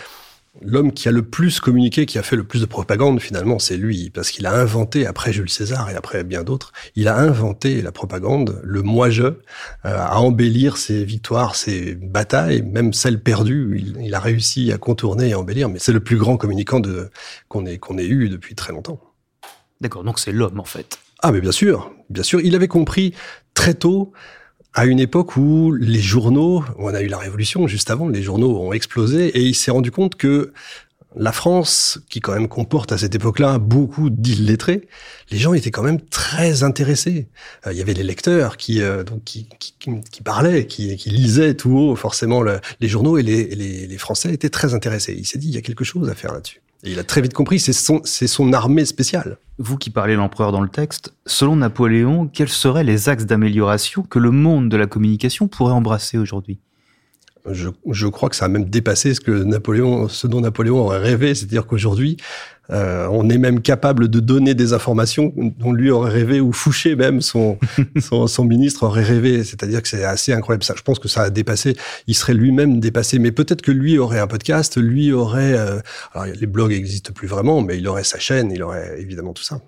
l'homme 0.61 0.91
qui 0.91 1.07
a 1.07 1.11
le 1.11 1.21
plus 1.21 1.59
communiqué, 1.59 2.05
qui 2.05 2.17
a 2.17 2.23
fait 2.23 2.35
le 2.35 2.43
plus 2.43 2.61
de 2.61 2.65
propagande, 2.65 3.19
finalement, 3.19 3.59
c'est 3.59 3.77
lui, 3.77 4.09
parce 4.09 4.31
qu'il 4.31 4.45
a 4.45 4.53
inventé, 4.53 5.05
après 5.05 5.33
Jules 5.33 5.49
César 5.49 5.89
et 5.89 5.95
après 5.95 6.23
bien 6.23 6.43
d'autres, 6.43 6.71
il 6.95 7.07
a 7.07 7.17
inventé 7.17 7.81
la 7.81 7.91
propagande, 7.91 8.59
le 8.63 8.81
moi-je, 8.81 9.23
euh, 9.23 9.37
à 9.83 10.19
embellir 10.19 10.77
ses 10.77 11.03
victoires, 11.03 11.55
ses 11.55 11.95
batailles, 11.95 12.61
même 12.61 12.93
celles 12.93 13.21
perdues, 13.21 13.83
il, 13.99 14.13
a 14.15 14.19
réussi 14.19 14.71
à 14.71 14.77
contourner 14.77 15.29
et 15.29 15.35
embellir, 15.35 15.69
mais 15.69 15.79
c'est 15.79 15.93
le 15.93 15.99
plus 15.99 16.17
grand 16.17 16.37
communicant 16.37 16.81
qu'on 17.47 17.65
ait, 17.65 17.77
qu'on 17.77 17.97
ait 17.97 18.07
eu 18.07 18.29
depuis 18.29 18.55
très 18.55 18.73
longtemps. 18.73 18.99
D'accord, 19.81 20.03
donc 20.03 20.19
c'est 20.19 20.31
l'homme 20.31 20.59
en 20.59 20.65
fait. 20.65 20.99
Ah 21.21 21.31
mais 21.31 21.41
bien 21.41 21.51
sûr, 21.51 21.91
bien 22.09 22.23
sûr, 22.23 22.41
il 22.41 22.55
avait 22.55 22.67
compris 22.67 23.13
très 23.53 23.73
tôt 23.73 24.11
à 24.73 24.85
une 24.85 24.99
époque 24.99 25.37
où 25.37 25.73
les 25.73 25.99
journaux, 25.99 26.63
on 26.77 26.93
a 26.93 27.01
eu 27.01 27.07
la 27.07 27.17
révolution 27.17 27.67
juste 27.67 27.89
avant, 27.89 28.09
les 28.09 28.21
journaux 28.21 28.59
ont 28.59 28.73
explosé 28.73 29.27
et 29.27 29.41
il 29.41 29.55
s'est 29.55 29.71
rendu 29.71 29.91
compte 29.91 30.15
que 30.15 30.53
la 31.15 31.31
France, 31.31 31.99
qui 32.09 32.19
quand 32.19 32.33
même 32.33 32.47
comporte 32.47 32.91
à 32.91 32.97
cette 32.97 33.15
époque-là 33.15 33.57
beaucoup 33.57 34.09
d'illettrés, 34.09 34.87
les 35.31 35.37
gens 35.37 35.53
étaient 35.53 35.71
quand 35.71 35.83
même 35.83 36.01
très 36.01 36.63
intéressés. 36.63 37.27
Euh, 37.65 37.73
il 37.73 37.77
y 37.79 37.81
avait 37.81 37.93
les 37.93 38.03
lecteurs 38.03 38.57
qui, 38.57 38.81
euh, 38.81 39.03
donc, 39.03 39.23
qui, 39.23 39.47
qui, 39.59 39.73
qui, 40.11 40.21
parlaient, 40.21 40.67
qui, 40.67 40.95
qui, 40.97 41.09
lisaient 41.09 41.55
tout 41.55 41.75
haut 41.75 41.95
forcément 41.95 42.43
les 42.43 42.87
journaux 42.87 43.17
et 43.17 43.23
les, 43.23 43.45
les, 43.55 43.87
les 43.87 43.97
Français 43.97 44.31
étaient 44.31 44.49
très 44.49 44.73
intéressés. 44.73 45.15
Il 45.17 45.25
s'est 45.25 45.39
dit, 45.39 45.47
il 45.47 45.55
y 45.55 45.57
a 45.57 45.61
quelque 45.61 45.83
chose 45.83 46.09
à 46.09 46.13
faire 46.13 46.33
là-dessus. 46.33 46.61
Et 46.83 46.91
il 46.91 46.99
a 46.99 47.03
très 47.03 47.21
vite 47.21 47.33
compris, 47.33 47.59
c'est 47.59 47.73
son, 47.73 48.01
c'est 48.03 48.27
son 48.27 48.53
armée 48.53 48.85
spéciale. 48.85 49.37
Vous 49.57 49.77
qui 49.77 49.89
parlez 49.89 50.15
l'empereur 50.15 50.51
dans 50.51 50.61
le 50.61 50.69
texte, 50.69 51.13
selon 51.25 51.55
Napoléon, 51.55 52.27
quels 52.27 52.49
seraient 52.49 52.83
les 52.83 53.09
axes 53.09 53.25
d'amélioration 53.25 54.03
que 54.03 54.19
le 54.19 54.31
monde 54.31 54.69
de 54.69 54.77
la 54.77 54.85
communication 54.85 55.47
pourrait 55.47 55.73
embrasser 55.73 56.17
aujourd'hui? 56.17 56.59
Je, 57.49 57.69
je, 57.91 58.07
crois 58.07 58.29
que 58.29 58.35
ça 58.35 58.45
a 58.45 58.49
même 58.49 58.65
dépassé 58.65 59.13
ce 59.13 59.21
que 59.21 59.31
Napoléon, 59.31 60.09
ce 60.09 60.27
dont 60.27 60.41
Napoléon 60.41 60.79
aurait 60.79 60.99
rêvé, 60.99 61.33
c'est-à-dire 61.33 61.65
qu'aujourd'hui, 61.65 62.17
euh, 62.71 63.07
on 63.11 63.29
est 63.29 63.37
même 63.37 63.61
capable 63.61 64.07
de 64.07 64.19
donner 64.19 64.53
des 64.53 64.73
informations 64.73 65.33
dont 65.35 65.71
lui 65.71 65.89
aurait 65.89 66.11
rêvé, 66.11 66.41
ou 66.41 66.51
Fouché 66.51 66.95
même, 66.95 67.21
son, 67.21 67.57
son, 67.99 68.27
son, 68.27 68.45
ministre 68.45 68.83
aurait 68.83 69.03
rêvé. 69.03 69.43
C'est-à-dire 69.43 69.81
que 69.81 69.87
c'est 69.87 70.03
assez 70.03 70.33
incroyable. 70.33 70.63
Ça, 70.63 70.73
je 70.75 70.81
pense 70.81 70.99
que 70.99 71.07
ça 71.07 71.23
a 71.23 71.29
dépassé. 71.29 71.75
Il 72.07 72.15
serait 72.15 72.33
lui-même 72.33 72.79
dépassé. 72.79 73.19
Mais 73.19 73.31
peut-être 73.31 73.61
que 73.61 73.71
lui 73.71 73.97
aurait 73.97 74.19
un 74.19 74.27
podcast, 74.27 74.77
lui 74.77 75.11
aurait. 75.11 75.53
Euh, 75.53 75.79
alors 76.13 76.27
les 76.27 76.47
blogs 76.47 76.71
n'existent 76.71 77.13
plus 77.13 77.27
vraiment, 77.27 77.61
mais 77.61 77.77
il 77.77 77.87
aurait 77.87 78.03
sa 78.03 78.19
chaîne, 78.19 78.51
il 78.51 78.63
aurait 78.63 78.99
évidemment 78.99 79.33
tout 79.33 79.43
ça. 79.43 79.61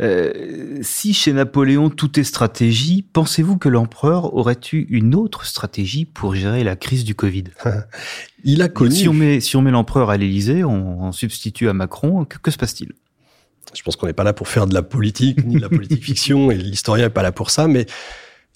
Euh, 0.00 0.78
si 0.82 1.14
chez 1.14 1.32
Napoléon 1.32 1.88
tout 1.88 2.20
est 2.20 2.24
stratégie, 2.24 3.02
pensez-vous 3.02 3.56
que 3.56 3.68
l'empereur 3.68 4.34
aurait 4.34 4.58
eu 4.72 4.86
une 4.90 5.14
autre 5.14 5.46
stratégie 5.46 6.04
pour 6.04 6.34
gérer 6.34 6.64
la 6.64 6.76
crise 6.76 7.04
du 7.04 7.14
Covid? 7.14 7.44
Il 8.44 8.62
a 8.62 8.68
connu. 8.68 8.94
Si 8.94 9.08
on 9.08 9.14
met, 9.14 9.40
si 9.40 9.56
on 9.56 9.62
met 9.62 9.70
l'empereur 9.70 10.10
à 10.10 10.16
l'Élysée, 10.16 10.64
on, 10.64 11.02
on, 11.02 11.12
substitue 11.12 11.68
à 11.68 11.72
Macron, 11.72 12.24
que, 12.24 12.38
que 12.38 12.50
se 12.50 12.58
passe-t-il? 12.58 12.92
Je 13.74 13.82
pense 13.82 13.96
qu'on 13.96 14.06
n'est 14.06 14.12
pas 14.12 14.24
là 14.24 14.32
pour 14.32 14.48
faire 14.48 14.66
de 14.66 14.74
la 14.74 14.82
politique, 14.82 15.44
ni 15.44 15.56
de 15.56 15.60
la 15.60 15.68
politique 15.68 16.04
fiction, 16.04 16.50
et 16.50 16.56
l'historien 16.56 17.06
n'est 17.06 17.10
pas 17.10 17.22
là 17.22 17.32
pour 17.32 17.50
ça, 17.50 17.66
mais 17.66 17.86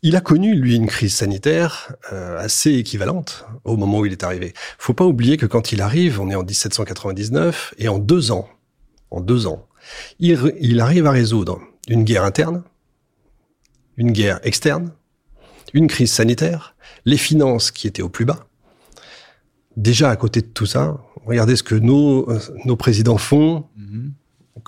il 0.03 0.17
a 0.17 0.21
connu, 0.21 0.55
lui, 0.55 0.77
une 0.77 0.87
crise 0.87 1.15
sanitaire 1.15 1.95
euh, 2.13 2.39
assez 2.39 2.73
équivalente 2.73 3.45
au 3.65 3.77
moment 3.77 3.99
où 3.99 4.07
il 4.07 4.13
est 4.13 4.25
arrivé. 4.25 4.55
Faut 4.79 4.95
pas 4.95 5.05
oublier 5.05 5.37
que 5.37 5.47
quand 5.47 5.73
il 5.73 5.83
arrive, 5.83 6.21
on 6.21 6.31
est 6.31 6.35
en 6.35 6.43
1799, 6.43 7.75
et 7.79 7.89
en 7.89 7.99
deux 7.99 8.31
ans, 8.31 8.49
en 9.11 9.21
deux 9.21 9.47
ans, 9.47 9.67
il, 10.19 10.55
il 10.61 10.81
arrive 10.81 11.07
à 11.07 11.11
résoudre 11.11 11.61
une 11.89 12.05
guerre 12.05 12.25
interne, 12.25 12.63
une 13.97 14.13
guerre 14.13 14.41
externe, 14.45 14.93
une 15.75 15.87
crise 15.87 16.13
sanitaire, 16.13 16.75
les 17.05 17.17
finances 17.17 17.71
qui 17.71 17.87
étaient 17.87 18.03
au 18.03 18.09
plus 18.09 18.25
bas, 18.25 18.47
déjà 19.77 20.11
à 20.11 20.17
côté 20.17 20.41
de 20.41 20.47
tout 20.47 20.67
ça, 20.67 20.99
regardez 21.27 21.57
ce 21.57 21.63
que 21.63 21.75
nos, 21.75 22.29
nos 22.65 22.77
présidents 22.77 23.19
font. 23.19 23.67
Mm-hmm. 23.79 24.11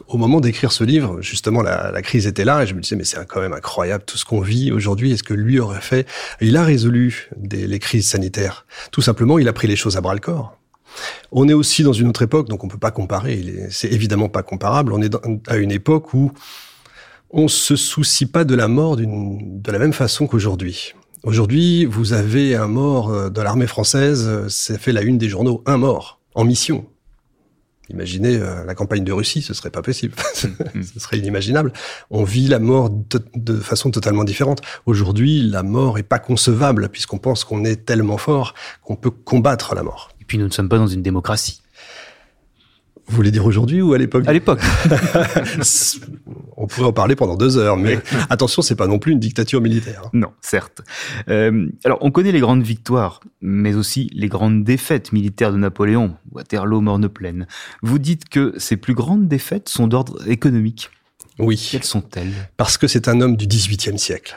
Au 0.08 0.16
moment 0.16 0.40
d'écrire 0.40 0.72
ce 0.72 0.84
livre, 0.84 1.20
justement, 1.20 1.60
la, 1.60 1.90
la, 1.90 2.02
crise 2.02 2.26
était 2.26 2.46
là 2.46 2.62
et 2.62 2.66
je 2.66 2.74
me 2.74 2.80
disais, 2.80 2.96
mais 2.96 3.04
c'est 3.04 3.26
quand 3.26 3.40
même 3.40 3.52
incroyable 3.52 4.04
tout 4.06 4.16
ce 4.16 4.24
qu'on 4.24 4.40
vit 4.40 4.72
aujourd'hui. 4.72 5.12
Est-ce 5.12 5.22
que 5.22 5.34
lui 5.34 5.58
aurait 5.58 5.82
fait 5.82 6.08
Il 6.40 6.56
a 6.56 6.64
résolu 6.64 7.28
des, 7.36 7.66
les 7.66 7.78
crises 7.78 8.08
sanitaires. 8.08 8.64
Tout 8.90 9.02
simplement, 9.02 9.38
il 9.38 9.48
a 9.48 9.52
pris 9.52 9.68
les 9.68 9.76
choses 9.76 9.98
à 9.98 10.00
bras 10.00 10.14
le 10.14 10.20
corps. 10.20 10.56
On 11.30 11.48
est 11.48 11.52
aussi 11.52 11.82
dans 11.82 11.92
une 11.92 12.08
autre 12.08 12.22
époque, 12.22 12.48
donc 12.48 12.64
on 12.64 12.68
peut 12.68 12.78
pas 12.78 12.90
comparer. 12.90 13.68
C'est 13.70 13.90
évidemment 13.92 14.28
pas 14.28 14.42
comparable. 14.42 14.92
On 14.92 15.02
est 15.02 15.08
dans, 15.08 15.20
à 15.46 15.56
une 15.56 15.72
époque 15.72 16.14
où 16.14 16.32
on 17.30 17.48
se 17.48 17.76
soucie 17.76 18.26
pas 18.26 18.44
de 18.44 18.54
la 18.54 18.68
mort 18.68 18.96
de 18.96 19.72
la 19.72 19.78
même 19.78 19.92
façon 19.92 20.26
qu'aujourd'hui. 20.26 20.94
Aujourd'hui, 21.24 21.84
vous 21.84 22.14
avez 22.14 22.56
un 22.56 22.66
mort 22.66 23.10
euh, 23.10 23.30
de 23.30 23.40
l'armée 23.40 23.68
française, 23.68 24.26
euh, 24.26 24.48
ça 24.48 24.76
fait 24.76 24.90
la 24.90 25.02
une 25.02 25.18
des 25.18 25.28
journaux, 25.28 25.62
un 25.66 25.76
mort 25.76 26.18
en 26.34 26.44
mission. 26.44 26.84
Imaginez 27.90 28.38
euh, 28.38 28.64
la 28.64 28.74
campagne 28.74 29.04
de 29.04 29.12
Russie, 29.12 29.40
ce 29.40 29.54
serait 29.54 29.70
pas 29.70 29.82
possible, 29.82 30.16
mm. 30.74 30.82
ce 30.82 30.98
serait 30.98 31.18
inimaginable. 31.18 31.72
On 32.10 32.24
vit 32.24 32.48
la 32.48 32.58
mort 32.58 32.90
de, 32.90 33.20
de 33.36 33.56
façon 33.58 33.92
totalement 33.92 34.24
différente. 34.24 34.62
Aujourd'hui, 34.84 35.42
la 35.42 35.62
mort 35.62 35.96
est 35.98 36.02
pas 36.02 36.18
concevable 36.18 36.88
puisqu'on 36.88 37.18
pense 37.18 37.44
qu'on 37.44 37.64
est 37.64 37.84
tellement 37.84 38.18
fort 38.18 38.54
qu'on 38.82 38.96
peut 38.96 39.10
combattre 39.10 39.76
la 39.76 39.84
mort. 39.84 40.10
Puis 40.32 40.38
nous 40.38 40.46
ne 40.46 40.50
sommes 40.50 40.70
pas 40.70 40.78
dans 40.78 40.86
une 40.86 41.02
démocratie. 41.02 41.60
Vous 43.06 43.16
voulez 43.16 43.30
dire 43.30 43.44
aujourd'hui 43.44 43.82
ou 43.82 43.92
à 43.92 43.98
l'époque 43.98 44.24
À 44.26 44.32
l'époque. 44.32 44.62
on 46.56 46.66
pourrait 46.66 46.86
en 46.86 46.92
parler 46.94 47.16
pendant 47.16 47.36
deux 47.36 47.58
heures, 47.58 47.76
mais 47.76 47.98
attention, 48.30 48.62
c'est 48.62 48.74
pas 48.74 48.86
non 48.86 48.98
plus 48.98 49.12
une 49.12 49.18
dictature 49.18 49.60
militaire. 49.60 50.08
Non, 50.14 50.32
certes. 50.40 50.80
Euh, 51.28 51.68
alors, 51.84 51.98
on 52.00 52.10
connaît 52.10 52.32
les 52.32 52.40
grandes 52.40 52.62
victoires, 52.62 53.20
mais 53.42 53.74
aussi 53.74 54.08
les 54.14 54.28
grandes 54.28 54.64
défaites 54.64 55.12
militaires 55.12 55.52
de 55.52 55.58
Napoléon, 55.58 56.16
Waterloo, 56.30 56.80
Morne-Plaine. 56.80 57.46
Vous 57.82 57.98
dites 57.98 58.30
que 58.30 58.54
ces 58.56 58.78
plus 58.78 58.94
grandes 58.94 59.28
défaites 59.28 59.68
sont 59.68 59.86
d'ordre 59.86 60.26
économique. 60.26 60.88
Oui. 61.38 61.68
Quelles 61.72 61.84
sont-elles? 61.84 62.32
Parce 62.56 62.78
que 62.78 62.86
c'est 62.86 63.06
un 63.06 63.20
homme 63.20 63.36
du 63.36 63.46
XVIIIe 63.46 63.98
siècle. 63.98 64.34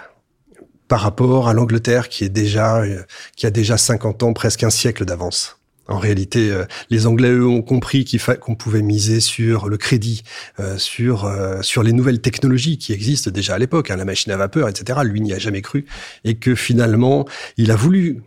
Par 0.89 0.99
rapport 0.99 1.47
à 1.47 1.53
l'Angleterre 1.53 2.09
qui 2.09 2.25
est 2.25 2.29
déjà, 2.29 2.81
euh, 2.81 3.03
qui 3.37 3.45
a 3.45 3.49
déjà 3.49 3.77
50 3.77 4.23
ans, 4.23 4.33
presque 4.33 4.65
un 4.65 4.69
siècle 4.69 5.05
d'avance. 5.05 5.57
En 5.87 5.99
réalité, 5.99 6.51
euh, 6.51 6.65
les 6.89 7.05
Anglais 7.05 7.31
eux 7.31 7.47
ont 7.47 7.61
compris 7.61 8.05
qu'on 8.39 8.55
pouvait 8.55 8.81
miser 8.81 9.19
sur 9.19 9.69
le 9.69 9.77
crédit, 9.77 10.23
euh, 10.59 10.77
sur 10.77 11.25
euh, 11.25 11.61
sur 11.61 11.83
les 11.83 11.93
nouvelles 11.93 12.21
technologies 12.21 12.77
qui 12.77 12.91
existent 12.91 13.29
déjà 13.29 13.55
à 13.55 13.59
l'époque, 13.59 13.91
hein, 13.91 13.95
la 13.95 14.05
machine 14.05 14.31
à 14.31 14.37
vapeur, 14.37 14.67
etc. 14.67 14.99
Lui 15.03 15.21
n'y 15.21 15.33
a 15.33 15.39
jamais 15.39 15.61
cru 15.61 15.85
et 16.23 16.35
que 16.35 16.55
finalement, 16.55 17.25
il 17.57 17.71
a 17.71 17.75
voulu. 17.75 18.21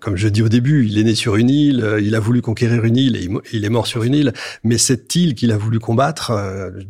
Comme 0.00 0.16
je 0.16 0.26
dis 0.26 0.42
au 0.42 0.48
début, 0.48 0.84
il 0.84 0.98
est 0.98 1.04
né 1.04 1.14
sur 1.14 1.36
une 1.36 1.48
île, 1.48 1.98
il 2.02 2.16
a 2.16 2.20
voulu 2.20 2.42
conquérir 2.42 2.84
une 2.84 2.96
île 2.96 3.14
et 3.14 3.28
il 3.52 3.64
est 3.64 3.68
mort 3.68 3.86
sur 3.86 4.02
une 4.02 4.14
île. 4.14 4.32
Mais 4.64 4.78
cette 4.78 5.14
île 5.14 5.36
qu'il 5.36 5.52
a 5.52 5.56
voulu 5.56 5.78
combattre 5.78 6.32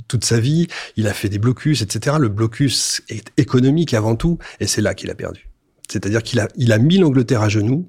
toute 0.08 0.24
sa 0.24 0.40
vie, 0.40 0.66
il 0.96 1.06
a 1.06 1.12
fait 1.12 1.28
des 1.28 1.38
blocus, 1.38 1.82
etc. 1.82 2.16
Le 2.18 2.30
blocus 2.30 3.02
est 3.10 3.32
économique 3.36 3.92
avant 3.92 4.16
tout, 4.16 4.38
et 4.60 4.66
c'est 4.66 4.80
là 4.80 4.94
qu'il 4.94 5.10
a 5.10 5.14
perdu. 5.14 5.50
C'est-à-dire 5.90 6.22
qu'il 6.22 6.40
a, 6.40 6.48
il 6.56 6.72
a 6.72 6.78
mis 6.78 6.96
l'Angleterre 6.96 7.42
à 7.42 7.50
genoux, 7.50 7.86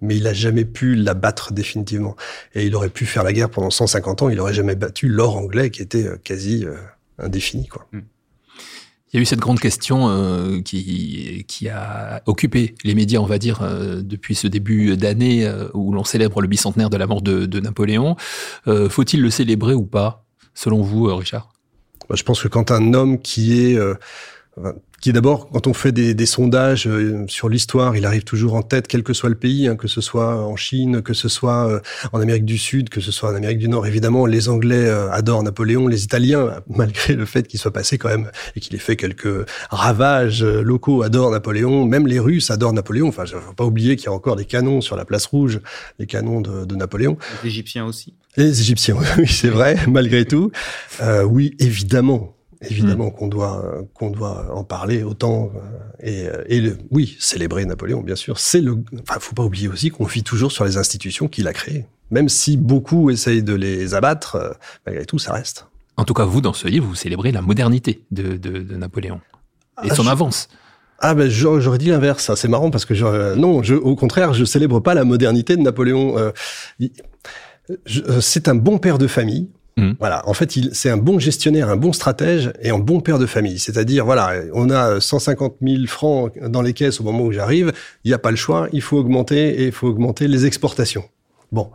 mais 0.00 0.16
il 0.16 0.26
a 0.26 0.32
jamais 0.32 0.64
pu 0.64 0.94
la 0.94 1.14
battre 1.14 1.52
définitivement. 1.52 2.16
Et 2.54 2.66
il 2.66 2.74
aurait 2.74 2.88
pu 2.88 3.06
faire 3.06 3.24
la 3.24 3.32
guerre 3.32 3.50
pendant 3.50 3.70
150 3.70 4.22
ans, 4.22 4.28
il 4.28 4.40
aurait 4.40 4.54
jamais 4.54 4.74
battu 4.74 5.08
l'or 5.08 5.36
anglais 5.36 5.70
qui 5.70 5.82
était 5.82 6.06
euh, 6.06 6.16
quasi 6.22 6.64
euh, 6.64 6.76
indéfini. 7.18 7.66
Quoi. 7.66 7.86
Hmm. 7.92 8.00
Il 9.12 9.16
y 9.16 9.18
a 9.18 9.22
eu 9.22 9.24
cette 9.24 9.38
grande 9.38 9.58
question 9.58 10.10
euh, 10.10 10.60
qui, 10.60 11.44
qui 11.48 11.68
a 11.70 12.22
occupé 12.26 12.74
les 12.84 12.94
médias, 12.94 13.20
on 13.20 13.26
va 13.26 13.38
dire, 13.38 13.62
euh, 13.62 14.02
depuis 14.02 14.34
ce 14.34 14.46
début 14.46 14.98
d'année 14.98 15.50
où 15.72 15.92
l'on 15.92 16.04
célèbre 16.04 16.42
le 16.42 16.48
bicentenaire 16.48 16.90
de 16.90 16.98
la 16.98 17.06
mort 17.06 17.22
de, 17.22 17.46
de 17.46 17.60
Napoléon. 17.60 18.16
Faut-il 18.66 19.22
le 19.22 19.30
célébrer 19.30 19.72
ou 19.72 19.86
pas, 19.86 20.26
selon 20.52 20.82
vous, 20.82 21.04
Richard? 21.16 21.48
Bah, 22.10 22.16
Je 22.18 22.22
pense 22.22 22.42
que 22.42 22.48
quand 22.48 22.70
un 22.70 22.92
homme 22.92 23.18
qui 23.18 23.58
est 23.58 23.78
qui 25.00 25.12
d'abord, 25.12 25.48
quand 25.50 25.66
on 25.66 25.74
fait 25.74 25.92
des, 25.92 26.14
des 26.14 26.26
sondages 26.26 26.86
euh, 26.88 27.24
sur 27.28 27.48
l'histoire, 27.48 27.96
il 27.96 28.04
arrive 28.04 28.24
toujours 28.24 28.54
en 28.54 28.62
tête, 28.62 28.88
quel 28.88 29.02
que 29.02 29.12
soit 29.12 29.28
le 29.28 29.36
pays, 29.36 29.68
hein, 29.68 29.76
que 29.76 29.86
ce 29.86 30.00
soit 30.00 30.44
en 30.44 30.56
Chine, 30.56 31.02
que 31.02 31.14
ce 31.14 31.28
soit 31.28 31.68
euh, 31.68 31.80
en 32.12 32.20
Amérique 32.20 32.44
du 32.44 32.58
Sud, 32.58 32.88
que 32.88 33.00
ce 33.00 33.12
soit 33.12 33.30
en 33.30 33.34
Amérique 33.34 33.58
du 33.58 33.68
Nord. 33.68 33.86
Évidemment, 33.86 34.26
les 34.26 34.48
Anglais 34.48 34.86
euh, 34.86 35.10
adorent 35.12 35.44
Napoléon, 35.44 35.86
les 35.86 36.02
Italiens, 36.02 36.50
malgré 36.68 37.14
le 37.14 37.26
fait 37.26 37.46
qu'il 37.46 37.60
soit 37.60 37.72
passé 37.72 37.96
quand 37.96 38.08
même 38.08 38.30
et 38.56 38.60
qu'il 38.60 38.74
ait 38.74 38.78
fait 38.78 38.96
quelques 38.96 39.48
ravages 39.70 40.42
locaux, 40.42 41.02
adorent 41.02 41.30
Napoléon. 41.30 41.84
Même 41.84 42.06
les 42.06 42.18
Russes 42.18 42.50
adorent 42.50 42.72
Napoléon. 42.72 43.08
Enfin, 43.08 43.24
il 43.24 43.34
faut 43.34 43.52
pas 43.52 43.64
oublier 43.64 43.96
qu'il 43.96 44.06
y 44.06 44.08
a 44.08 44.12
encore 44.12 44.36
des 44.36 44.46
canons 44.46 44.80
sur 44.80 44.96
la 44.96 45.04
place 45.04 45.26
rouge, 45.26 45.60
des 45.98 46.06
canons 46.06 46.40
de, 46.40 46.64
de 46.64 46.74
Napoléon. 46.74 47.18
Les 47.44 47.50
Égyptiens 47.50 47.86
aussi. 47.86 48.14
Les 48.36 48.60
Égyptiens, 48.60 48.96
oui, 49.18 49.28
c'est 49.28 49.48
vrai, 49.48 49.76
malgré 49.86 50.24
tout. 50.24 50.50
Euh, 51.00 51.22
oui, 51.22 51.54
évidemment 51.60 52.37
évidemment 52.62 53.08
hmm. 53.08 53.12
qu'on 53.12 53.28
doit 53.28 53.84
qu'on 53.94 54.10
doit 54.10 54.54
en 54.54 54.64
parler 54.64 55.02
autant 55.02 55.50
euh, 55.54 55.68
et, 56.00 56.28
euh, 56.28 56.44
et 56.46 56.60
le, 56.60 56.78
oui 56.90 57.16
célébrer 57.20 57.64
Napoléon 57.64 58.00
bien 58.00 58.16
sûr 58.16 58.38
c'est 58.38 58.60
le 58.60 58.78
enfin 59.00 59.20
faut 59.20 59.34
pas 59.34 59.44
oublier 59.44 59.68
aussi 59.68 59.90
qu'on 59.90 60.04
vit 60.04 60.24
toujours 60.24 60.50
sur 60.50 60.64
les 60.64 60.76
institutions 60.76 61.28
qu'il 61.28 61.46
a 61.46 61.52
créées 61.52 61.86
même 62.10 62.28
si 62.28 62.56
beaucoup 62.56 63.10
essayent 63.10 63.42
de 63.42 63.54
les 63.54 63.94
abattre 63.94 64.36
euh, 64.36 64.50
malgré 64.86 65.04
tout 65.04 65.18
ça 65.18 65.32
reste 65.32 65.66
en 65.96 66.04
tout 66.04 66.14
cas 66.14 66.24
vous 66.24 66.40
dans 66.40 66.52
ce 66.52 66.66
livre 66.66 66.86
vous 66.86 66.96
célébrez 66.96 67.30
la 67.30 67.42
modernité 67.42 68.04
de, 68.10 68.36
de, 68.36 68.58
de 68.58 68.76
Napoléon 68.76 69.20
et 69.84 69.88
ah, 69.90 69.94
son 69.94 70.08
avance 70.08 70.48
ah 71.00 71.14
ben 71.14 71.30
j'aurais 71.30 71.78
dit 71.78 71.90
l'inverse, 71.90 72.34
c'est 72.34 72.48
marrant 72.48 72.70
parce 72.70 72.84
que 72.84 72.92
je, 72.92 73.36
non, 73.36 73.62
je, 73.62 73.76
au 73.76 73.94
contraire, 73.94 74.34
je 74.34 74.44
célèbre 74.44 74.80
pas 74.80 74.94
la 74.94 75.04
modernité 75.04 75.56
de 75.56 75.62
Napoléon. 75.62 76.18
Euh, 76.18 76.32
c'est 78.20 78.48
un 78.48 78.56
bon 78.56 78.78
père 78.78 78.98
de 78.98 79.06
famille, 79.06 79.48
Mmh. 79.78 79.92
Voilà. 80.00 80.28
En 80.28 80.34
fait, 80.34 80.52
c'est 80.72 80.90
un 80.90 80.96
bon 80.96 81.18
gestionnaire, 81.18 81.68
un 81.68 81.76
bon 81.76 81.92
stratège 81.92 82.52
et 82.60 82.70
un 82.70 82.78
bon 82.78 83.00
père 83.00 83.18
de 83.18 83.26
famille. 83.26 83.58
C'est-à-dire, 83.60 84.04
voilà, 84.04 84.32
on 84.52 84.70
a 84.70 85.00
150 85.00 85.56
000 85.62 85.86
francs 85.86 86.32
dans 86.48 86.62
les 86.62 86.72
caisses 86.72 87.00
au 87.00 87.04
moment 87.04 87.22
où 87.22 87.32
j'arrive. 87.32 87.72
Il 88.04 88.08
n'y 88.08 88.14
a 88.14 88.18
pas 88.18 88.30
le 88.30 88.36
choix. 88.36 88.68
Il 88.72 88.82
faut 88.82 88.98
augmenter 88.98 89.62
et 89.62 89.66
il 89.66 89.72
faut 89.72 89.86
augmenter 89.86 90.26
les 90.26 90.46
exportations. 90.46 91.04
Bon. 91.52 91.70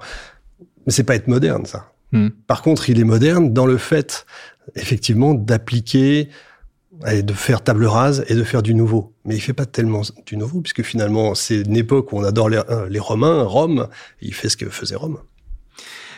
Mais 0.85 0.91
c'est 0.91 1.05
pas 1.05 1.15
être 1.15 1.27
moderne, 1.29 1.65
ça. 1.65 1.93
Mmh. 2.11 2.27
Par 2.45 2.61
contre, 2.61 2.89
il 2.89 2.99
est 2.99 3.05
moderne 3.05 3.53
dans 3.53 3.65
le 3.65 3.77
fait, 3.77 4.25
effectivement, 4.75 5.33
d'appliquer 5.33 6.27
et 7.09 7.23
de 7.23 7.33
faire 7.33 7.63
table 7.63 7.85
rase 7.85 8.25
et 8.27 8.35
de 8.35 8.43
faire 8.43 8.61
du 8.61 8.75
nouveau. 8.75 9.13
Mais 9.25 9.35
il 9.35 9.39
fait 9.39 9.53
pas 9.53 9.65
tellement 9.65 10.01
du 10.25 10.35
nouveau, 10.35 10.61
puisque 10.61 10.83
finalement, 10.83 11.35
c'est 11.35 11.61
une 11.61 11.77
époque 11.77 12.11
où 12.11 12.17
on 12.17 12.23
adore 12.23 12.49
les, 12.49 12.61
euh, 12.69 12.87
les 12.89 12.99
Romains, 12.99 13.43
Rome, 13.43 13.87
et 14.21 14.27
il 14.27 14.33
fait 14.33 14.49
ce 14.49 14.57
que 14.57 14.69
faisait 14.69 14.95
Rome. 14.95 15.19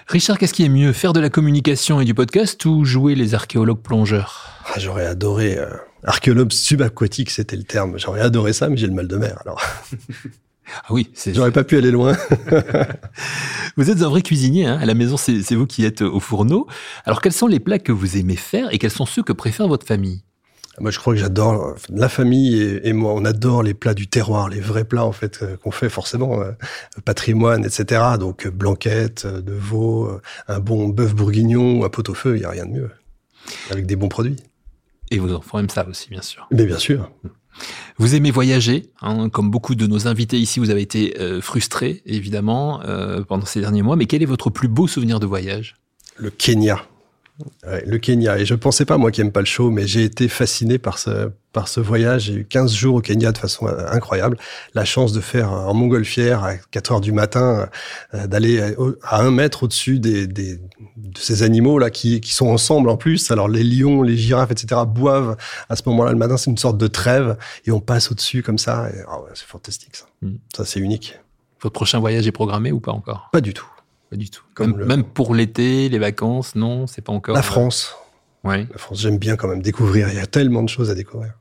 Richard, 0.07 0.37
qu'est-ce 0.37 0.53
qui 0.53 0.63
est 0.63 0.69
mieux, 0.69 0.93
faire 0.93 1.13
de 1.13 1.19
la 1.19 1.29
communication 1.31 1.99
et 1.99 2.05
du 2.05 2.13
podcast 2.13 2.63
ou 2.65 2.85
jouer 2.85 3.15
les 3.15 3.33
archéologues 3.33 3.81
plongeurs? 3.81 4.49
Ah, 4.71 4.79
J'aurais 4.79 5.07
adoré. 5.07 5.57
Euh, 5.57 5.67
archéologue 6.03 6.51
subaquatique, 6.51 7.31
c'était 7.31 7.55
le 7.55 7.63
terme. 7.63 7.97
J'aurais 7.97 8.21
adoré 8.21 8.53
ça, 8.53 8.69
mais 8.69 8.77
j'ai 8.77 8.85
le 8.87 8.93
mal 8.93 9.07
de 9.07 9.17
mer. 9.17 9.37
Alors. 9.45 9.61
Ah 10.67 10.87
oui, 10.89 11.11
J'aurais 11.27 11.51
pas 11.51 11.63
pu 11.63 11.77
aller 11.77 11.91
loin. 11.91 12.17
vous 13.77 13.91
êtes 13.91 14.01
un 14.01 14.09
vrai 14.09 14.23
cuisinier, 14.23 14.65
hein 14.65 14.79
à 14.81 14.85
la 14.87 14.95
maison, 14.95 15.15
c'est 15.15 15.53
vous 15.53 15.67
qui 15.67 15.85
êtes 15.85 16.01
au 16.01 16.19
fourneau. 16.19 16.65
Alors, 17.05 17.21
quels 17.21 17.33
sont 17.33 17.45
les 17.45 17.59
plats 17.59 17.77
que 17.77 17.91
vous 17.91 18.17
aimez 18.17 18.35
faire 18.35 18.73
et 18.73 18.79
quels 18.79 18.89
sont 18.89 19.05
ceux 19.05 19.21
que 19.21 19.31
préfère 19.31 19.67
votre 19.67 19.85
famille? 19.85 20.23
Moi, 20.79 20.91
je 20.91 20.99
crois 20.99 21.13
que 21.13 21.19
j'adore 21.19 21.75
la 21.89 22.09
famille 22.09 22.79
et, 22.83 22.93
moi, 22.93 23.13
on 23.13 23.23
adore 23.23 23.63
les 23.63 23.73
plats 23.73 23.93
du 23.93 24.07
terroir, 24.07 24.49
les 24.49 24.59
vrais 24.59 24.83
plats 24.83 25.05
en 25.05 25.11
fait 25.13 25.41
euh, 25.41 25.57
qu'on 25.57 25.71
fait 25.71 25.89
forcément 25.89 26.41
euh, 26.41 26.51
patrimoine, 27.05 27.63
etc. 27.63 28.01
Donc 28.19 28.45
euh, 28.45 28.51
blanquette 28.51 29.25
de 29.25 29.53
veau, 29.53 30.19
un 30.47 30.59
bon 30.59 30.89
bœuf 30.89 31.15
bourguignon, 31.15 31.85
un 31.85 31.89
pot-au-feu, 31.89 32.35
il 32.35 32.41
y 32.41 32.45
a 32.45 32.49
rien 32.49 32.65
de 32.65 32.71
mieux, 32.71 32.91
avec 33.71 33.85
des 33.85 33.95
bons 33.95 34.09
produits. 34.09 34.35
Et 35.11 35.19
vos 35.19 35.31
enfants 35.33 35.59
aiment 35.59 35.69
ça 35.69 35.87
aussi, 35.87 36.09
bien 36.09 36.21
sûr. 36.21 36.47
Mais 36.51 36.65
bien 36.65 36.79
sûr. 36.79 37.09
Vous 37.97 38.15
aimez 38.15 38.31
voyager, 38.31 38.91
hein, 39.01 39.29
comme 39.29 39.49
beaucoup 39.49 39.75
de 39.75 39.87
nos 39.87 40.07
invités 40.07 40.37
ici, 40.37 40.59
vous 40.59 40.71
avez 40.71 40.81
été 40.81 41.15
frustré, 41.41 42.01
évidemment, 42.05 42.81
pendant 43.29 43.45
ces 43.45 43.61
derniers 43.61 43.83
mois. 43.83 43.95
Mais 43.95 44.07
quel 44.07 44.21
est 44.21 44.25
votre 44.25 44.49
plus 44.49 44.67
beau 44.67 44.87
souvenir 44.87 45.21
de 45.21 45.25
voyage? 45.25 45.75
Le 46.17 46.31
Kenya 46.31 46.81
le 47.63 47.97
Kenya. 47.97 48.37
Et 48.37 48.45
je 48.45 48.55
pensais 48.55 48.85
pas, 48.85 48.97
moi 48.97 49.11
qui 49.11 49.21
aime 49.21 49.31
pas 49.31 49.41
le 49.41 49.45
show, 49.45 49.69
mais 49.69 49.87
j'ai 49.87 50.03
été 50.03 50.27
fasciné 50.27 50.77
par 50.77 50.97
ce, 50.97 51.29
par 51.51 51.67
ce 51.67 51.79
voyage. 51.79 52.23
J'ai 52.23 52.33
eu 52.33 52.45
15 52.45 52.73
jours 52.73 52.95
au 52.95 53.01
Kenya 53.01 53.31
de 53.31 53.37
façon 53.37 53.67
euh, 53.67 53.87
incroyable. 53.91 54.37
La 54.73 54.85
chance 54.85 55.11
de 55.11 55.19
faire 55.19 55.51
en 55.51 55.73
montgolfière 55.73 56.43
à 56.43 56.55
4 56.55 56.91
heures 56.93 57.01
du 57.01 57.11
matin, 57.11 57.69
euh, 58.13 58.27
d'aller 58.27 58.75
à 59.03 59.21
un 59.21 59.31
mètre 59.31 59.63
au-dessus 59.63 59.99
des, 59.99 60.27
des, 60.27 60.55
de 60.97 61.17
ces 61.17 61.43
animaux 61.43 61.77
là 61.79 61.89
qui, 61.89 62.21
qui 62.21 62.33
sont 62.33 62.47
ensemble 62.47 62.89
en 62.89 62.97
plus. 62.97 63.31
Alors 63.31 63.47
les 63.47 63.63
lions, 63.63 64.01
les 64.01 64.17
girafes, 64.17 64.51
etc. 64.51 64.81
boivent 64.87 65.35
à 65.69 65.75
ce 65.75 65.83
moment-là 65.87 66.11
le 66.11 66.17
matin. 66.17 66.37
C'est 66.37 66.51
une 66.51 66.57
sorte 66.57 66.77
de 66.77 66.87
trêve 66.87 67.37
et 67.65 67.71
on 67.71 67.79
passe 67.79 68.11
au-dessus 68.11 68.43
comme 68.43 68.57
ça. 68.57 68.89
Oh 69.11 69.25
c'est 69.33 69.45
fantastique 69.45 69.95
ça. 69.95 70.05
Mm. 70.21 70.35
Ça 70.55 70.65
c'est 70.65 70.79
unique. 70.79 71.19
Votre 71.61 71.73
prochain 71.73 71.99
voyage 71.99 72.27
est 72.27 72.31
programmé 72.31 72.71
ou 72.71 72.79
pas 72.79 72.91
encore? 72.91 73.29
Pas 73.31 73.41
du 73.41 73.53
tout. 73.53 73.67
Pas 74.15 74.19
du 74.19 74.29
tout. 74.29 74.43
Comme 74.53 74.81
même, 74.85 75.03
pour 75.03 75.35
l'été, 75.35 75.89
les 75.89 75.99
vacances, 75.99 76.55
non, 76.55 76.87
c'est 76.87 77.01
pas 77.01 77.11
encore. 77.11 77.35
La 77.35 77.41
France. 77.41 77.97
Ouais. 78.45 78.65
La 78.71 78.77
France, 78.77 79.01
j'aime 79.01 79.17
bien 79.17 79.35
quand 79.35 79.49
même 79.49 79.61
découvrir. 79.61 80.07
Il 80.07 80.15
y 80.15 80.19
a 80.19 80.25
tellement 80.25 80.63
de 80.63 80.69
choses 80.69 80.89
à 80.89 80.95
découvrir. 80.95 81.33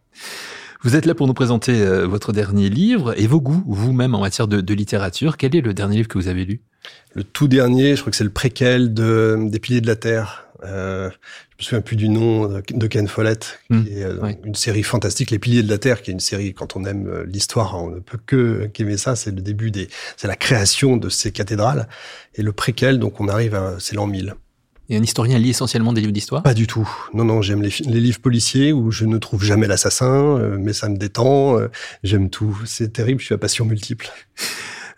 Vous 0.82 0.96
êtes 0.96 1.06
là 1.06 1.14
pour 1.14 1.28
nous 1.28 1.34
présenter 1.34 1.70
euh, 1.70 2.04
votre 2.04 2.32
dernier 2.32 2.68
livre 2.68 3.14
et 3.16 3.28
vos 3.28 3.40
goûts, 3.40 3.62
vous-même, 3.68 4.16
en 4.16 4.20
matière 4.20 4.48
de, 4.48 4.60
de, 4.60 4.74
littérature. 4.74 5.36
Quel 5.36 5.54
est 5.54 5.60
le 5.60 5.72
dernier 5.72 5.98
livre 5.98 6.08
que 6.08 6.18
vous 6.18 6.26
avez 6.26 6.44
lu? 6.44 6.62
Le 7.12 7.22
tout 7.22 7.46
dernier, 7.46 7.94
je 7.94 8.00
crois 8.00 8.10
que 8.10 8.16
c'est 8.16 8.24
le 8.24 8.30
préquel 8.30 8.92
de, 8.92 9.38
des 9.44 9.60
Piliers 9.60 9.80
de 9.80 9.86
la 9.86 9.94
Terre. 9.94 10.43
Euh, 10.64 11.10
je 11.58 11.64
me 11.64 11.64
souviens 11.64 11.80
plus 11.80 11.96
du 11.96 12.08
nom 12.08 12.48
de 12.48 12.86
Ken 12.86 13.06
Follett, 13.06 13.60
qui 13.70 13.76
hmm. 13.76 13.86
est 13.88 14.02
euh, 14.02 14.32
une 14.44 14.54
série 14.54 14.82
fantastique, 14.82 15.30
Les 15.30 15.38
Piliers 15.38 15.62
de 15.62 15.70
la 15.70 15.78
Terre, 15.78 16.02
qui 16.02 16.10
est 16.10 16.14
une 16.14 16.20
série 16.20 16.54
quand 16.54 16.76
on 16.76 16.84
aime 16.84 17.06
euh, 17.06 17.24
l'histoire, 17.26 17.82
on 17.82 17.90
ne 17.90 18.00
peut 18.00 18.18
que 18.24 18.66
qu'aimer 18.66 18.96
ça. 18.96 19.16
C'est 19.16 19.30
le 19.30 19.40
début 19.40 19.70
des, 19.70 19.88
c'est 20.16 20.28
la 20.28 20.36
création 20.36 20.96
de 20.96 21.08
ces 21.08 21.32
cathédrales 21.32 21.88
et 22.34 22.42
le 22.42 22.52
préquel. 22.52 22.98
Donc 22.98 23.20
on 23.20 23.28
arrive 23.28 23.54
à, 23.54 23.76
c'est 23.78 23.94
l'an 23.94 24.06
1000. 24.06 24.34
Et 24.90 24.96
un 24.98 25.02
historien 25.02 25.38
lit 25.38 25.50
essentiellement 25.50 25.94
des 25.94 26.02
livres 26.02 26.12
d'histoire? 26.12 26.42
Pas 26.42 26.52
du 26.52 26.66
tout. 26.66 26.86
Non, 27.14 27.24
non, 27.24 27.40
j'aime 27.40 27.62
les, 27.62 27.72
les, 27.86 28.00
livres 28.00 28.20
policiers 28.20 28.70
où 28.70 28.90
je 28.90 29.06
ne 29.06 29.16
trouve 29.16 29.42
jamais 29.42 29.66
l'assassin, 29.66 30.38
euh, 30.38 30.58
mais 30.60 30.74
ça 30.74 30.90
me 30.90 30.98
détend. 30.98 31.58
j'aime 32.02 32.28
tout. 32.28 32.58
C'est 32.66 32.92
terrible, 32.92 33.20
je 33.20 33.26
suis 33.26 33.34
à 33.34 33.38
passion 33.38 33.64
multiple. 33.64 34.10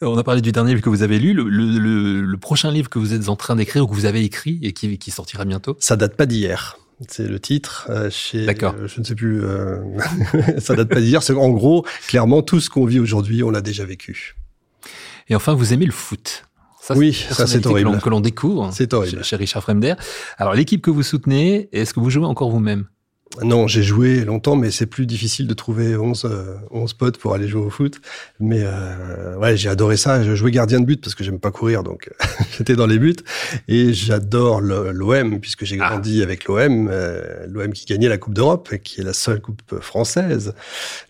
On 0.03 0.19
a 0.19 0.25
parlé 0.25 0.41
du 0.41 0.53
dernier 0.53 0.73
livre 0.73 0.83
que 0.83 0.91
vous 0.91 1.03
avez 1.03 1.19
lu. 1.19 1.33
Le, 1.33 2.37
prochain 2.37 2.71
livre 2.71 2.89
que 2.89 2.99
vous 2.99 3.15
êtes 3.15 3.29
en 3.29 3.37
train 3.37 3.57
d'écrire 3.57 3.85
ou 3.85 3.87
que 3.87 3.95
vous 3.95 4.05
avez 4.05 4.23
écrit 4.23 4.59
et 4.63 4.73
qui, 4.73 4.99
qui 4.99 5.11
sortira 5.11 5.45
bientôt? 5.45 5.77
Ça 5.81 5.97
date 5.97 6.17
pas 6.17 6.27
d'hier. 6.27 6.79
C'est 7.09 7.29
le 7.29 7.39
titre. 7.41 7.87
Euh, 7.91 8.11
chez, 8.11 8.47
D'accord. 8.47 8.75
Euh, 8.79 8.89
je 8.89 9.01
ne 9.01 9.05
sais 9.05 9.15
plus. 9.15 9.43
Euh, 9.45 9.79
ça 10.59 10.75
date 10.75 10.89
pas 10.89 11.01
d'hier. 11.01 11.23
C'est 11.23 11.35
en 11.35 11.51
gros, 11.51 11.85
clairement, 12.07 12.43
tout 12.43 12.61
ce 12.61 12.71
qu'on 12.71 12.87
vit 12.87 13.01
aujourd'hui, 13.01 13.43
on 13.43 13.51
l'a 13.51 13.61
déjà 13.61 13.85
vécu. 13.85 14.37
Et 15.29 15.35
enfin, 15.35 15.55
vous 15.55 15.73
aimez 15.73 15.87
le 15.87 15.93
foot 15.93 16.45
Ça, 16.81 16.95
oui, 16.95 17.13
ça 17.13 17.47
c'est 17.47 17.67
horrible. 17.67 17.99
Que 18.01 18.09
l'on 18.09 18.21
découvre. 18.21 18.71
C'est 18.73 18.95
horrible. 18.95 19.19
Chez, 19.19 19.25
chez 19.31 19.37
Richard 19.37 19.63
Fremder. 19.63 19.95
Alors 20.39 20.55
l'équipe 20.55 20.83
que 20.83 20.91
vous 20.91 21.03
soutenez, 21.03 21.69
est-ce 21.73 21.93
que 21.93 22.01
vous 22.01 22.11
jouez 22.11 22.25
encore 22.25 22.51
vous-même? 22.51 22.87
Non, 23.43 23.67
j'ai 23.67 23.83
joué 23.83 24.25
longtemps, 24.25 24.57
mais 24.57 24.71
c'est 24.71 24.87
plus 24.87 25.05
difficile 25.05 25.47
de 25.47 25.53
trouver 25.53 25.97
11, 25.97 26.25
euh, 26.25 26.87
potes 26.97 27.19
pour 27.19 27.35
aller 27.35 27.49
jouer 27.49 27.61
au 27.61 27.71
foot. 27.71 28.01
Mais 28.41 28.63
euh, 28.63 29.37
ouais, 29.37 29.57
j'ai 29.57 29.69
adoré 29.69 29.97
ça. 29.97 30.23
Je 30.23 30.35
jouais 30.35 30.51
gardien 30.51 30.81
de 30.81 30.87
but 30.87 31.03
parce 31.03 31.15
que 31.15 31.23
j'aime 31.23 31.39
pas 31.39 31.51
courir, 31.51 31.83
donc 31.83 32.11
j'étais 32.57 32.77
dans 32.77 32.87
les 32.87 32.99
buts. 32.99 33.17
Et 33.69 33.93
j'adore 33.93 34.61
l'OM 34.61 35.41
puisque 35.41 35.65
j'ai 35.65 35.77
ah. 35.81 35.89
grandi 35.91 36.23
avec 36.23 36.47
l'OM, 36.47 36.89
euh, 36.91 37.47
l'OM 37.49 37.73
qui 37.73 37.85
gagnait 37.85 38.09
la 38.09 38.17
Coupe 38.17 38.33
d'Europe, 38.33 38.75
qui 38.83 39.01
est 39.01 39.05
la 39.05 39.13
seule 39.13 39.41
coupe 39.41 39.81
française. 39.81 40.55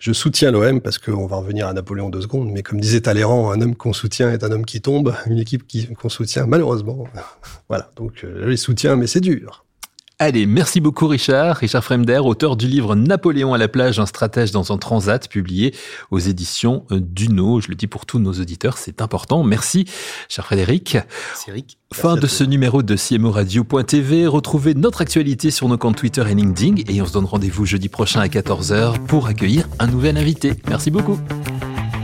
Je 0.01 0.13
soutiens 0.13 0.51
l'OM 0.51 0.81
parce 0.81 0.99
qu'on 0.99 1.27
va 1.27 1.37
revenir 1.37 1.69
à 1.69 1.75
Napoléon 1.75 2.11
deux 2.11 2.23
secondes. 2.23 2.51
Mais 2.51 2.63
comme 2.63 2.81
disait 2.81 3.03
Talleyrand, 3.03 3.53
un 3.53 3.61
homme 3.61 3.77
qu'on 3.77 3.93
soutient 3.93 4.33
est 4.33 4.43
un 4.43 4.51
homme 4.51 4.65
qui 4.65 4.81
tombe. 4.81 5.15
Une 5.27 5.39
équipe 5.39 5.65
qu'on 5.97 6.09
soutient, 6.09 6.47
malheureusement. 6.47 7.07
voilà, 7.69 7.91
donc 7.97 8.13
je 8.23 8.47
les 8.47 8.57
soutiens, 8.57 8.97
mais 8.97 9.07
c'est 9.07 9.21
dur. 9.21 9.66
Allez, 10.19 10.47
merci 10.47 10.81
beaucoup 10.81 11.09
Richard. 11.09 11.59
Richard 11.59 11.85
Fremder, 11.85 12.21
auteur 12.25 12.57
du 12.57 12.69
livre 12.69 12.95
Napoléon 12.95 13.53
à 13.53 13.59
la 13.59 13.69
plage, 13.69 13.99
un 13.99 14.07
stratège 14.07 14.51
dans 14.51 14.73
un 14.73 14.79
transat, 14.79 15.29
publié 15.29 15.75
aux 16.11 16.19
éditions 16.19 16.87
Duno. 16.91 17.61
Je 17.61 17.69
le 17.69 17.75
dis 17.75 17.87
pour 17.87 18.07
tous 18.07 18.19
nos 18.19 18.33
auditeurs, 18.33 18.79
c'est 18.79 19.03
important. 19.03 19.45
Merci, 19.45 19.85
cher 20.31 20.47
Frédéric. 20.47 20.95
Merci 20.95 21.51
Eric. 21.51 21.79
Fin 21.93 22.17
de 22.17 22.27
ce 22.27 22.45
numéro 22.45 22.83
de 22.83 22.97
CMO 22.97 23.31
Radio.tv. 23.31 24.27
Retrouvez 24.27 24.73
notre 24.73 25.03
actualité 25.03 25.51
sur 25.51 25.69
nos 25.69 25.77
comptes 25.77 25.97
Twitter 25.97 26.25
et 26.27 26.35
LinkedIn 26.35 26.91
et 26.91 27.03
on 27.03 27.05
se 27.05 27.13
donne 27.13 27.27
rendez-vous 27.27 27.67
jeudi 27.67 27.91
prochain 27.91 28.21
à 28.21 28.29
14h 28.29 29.05
pour 29.05 29.27
accueillir 29.27 29.69
un 29.79 29.87
nouvel 29.87 30.17
invité. 30.17 30.55
Merci 30.67 30.91
beaucoup. 30.91 31.21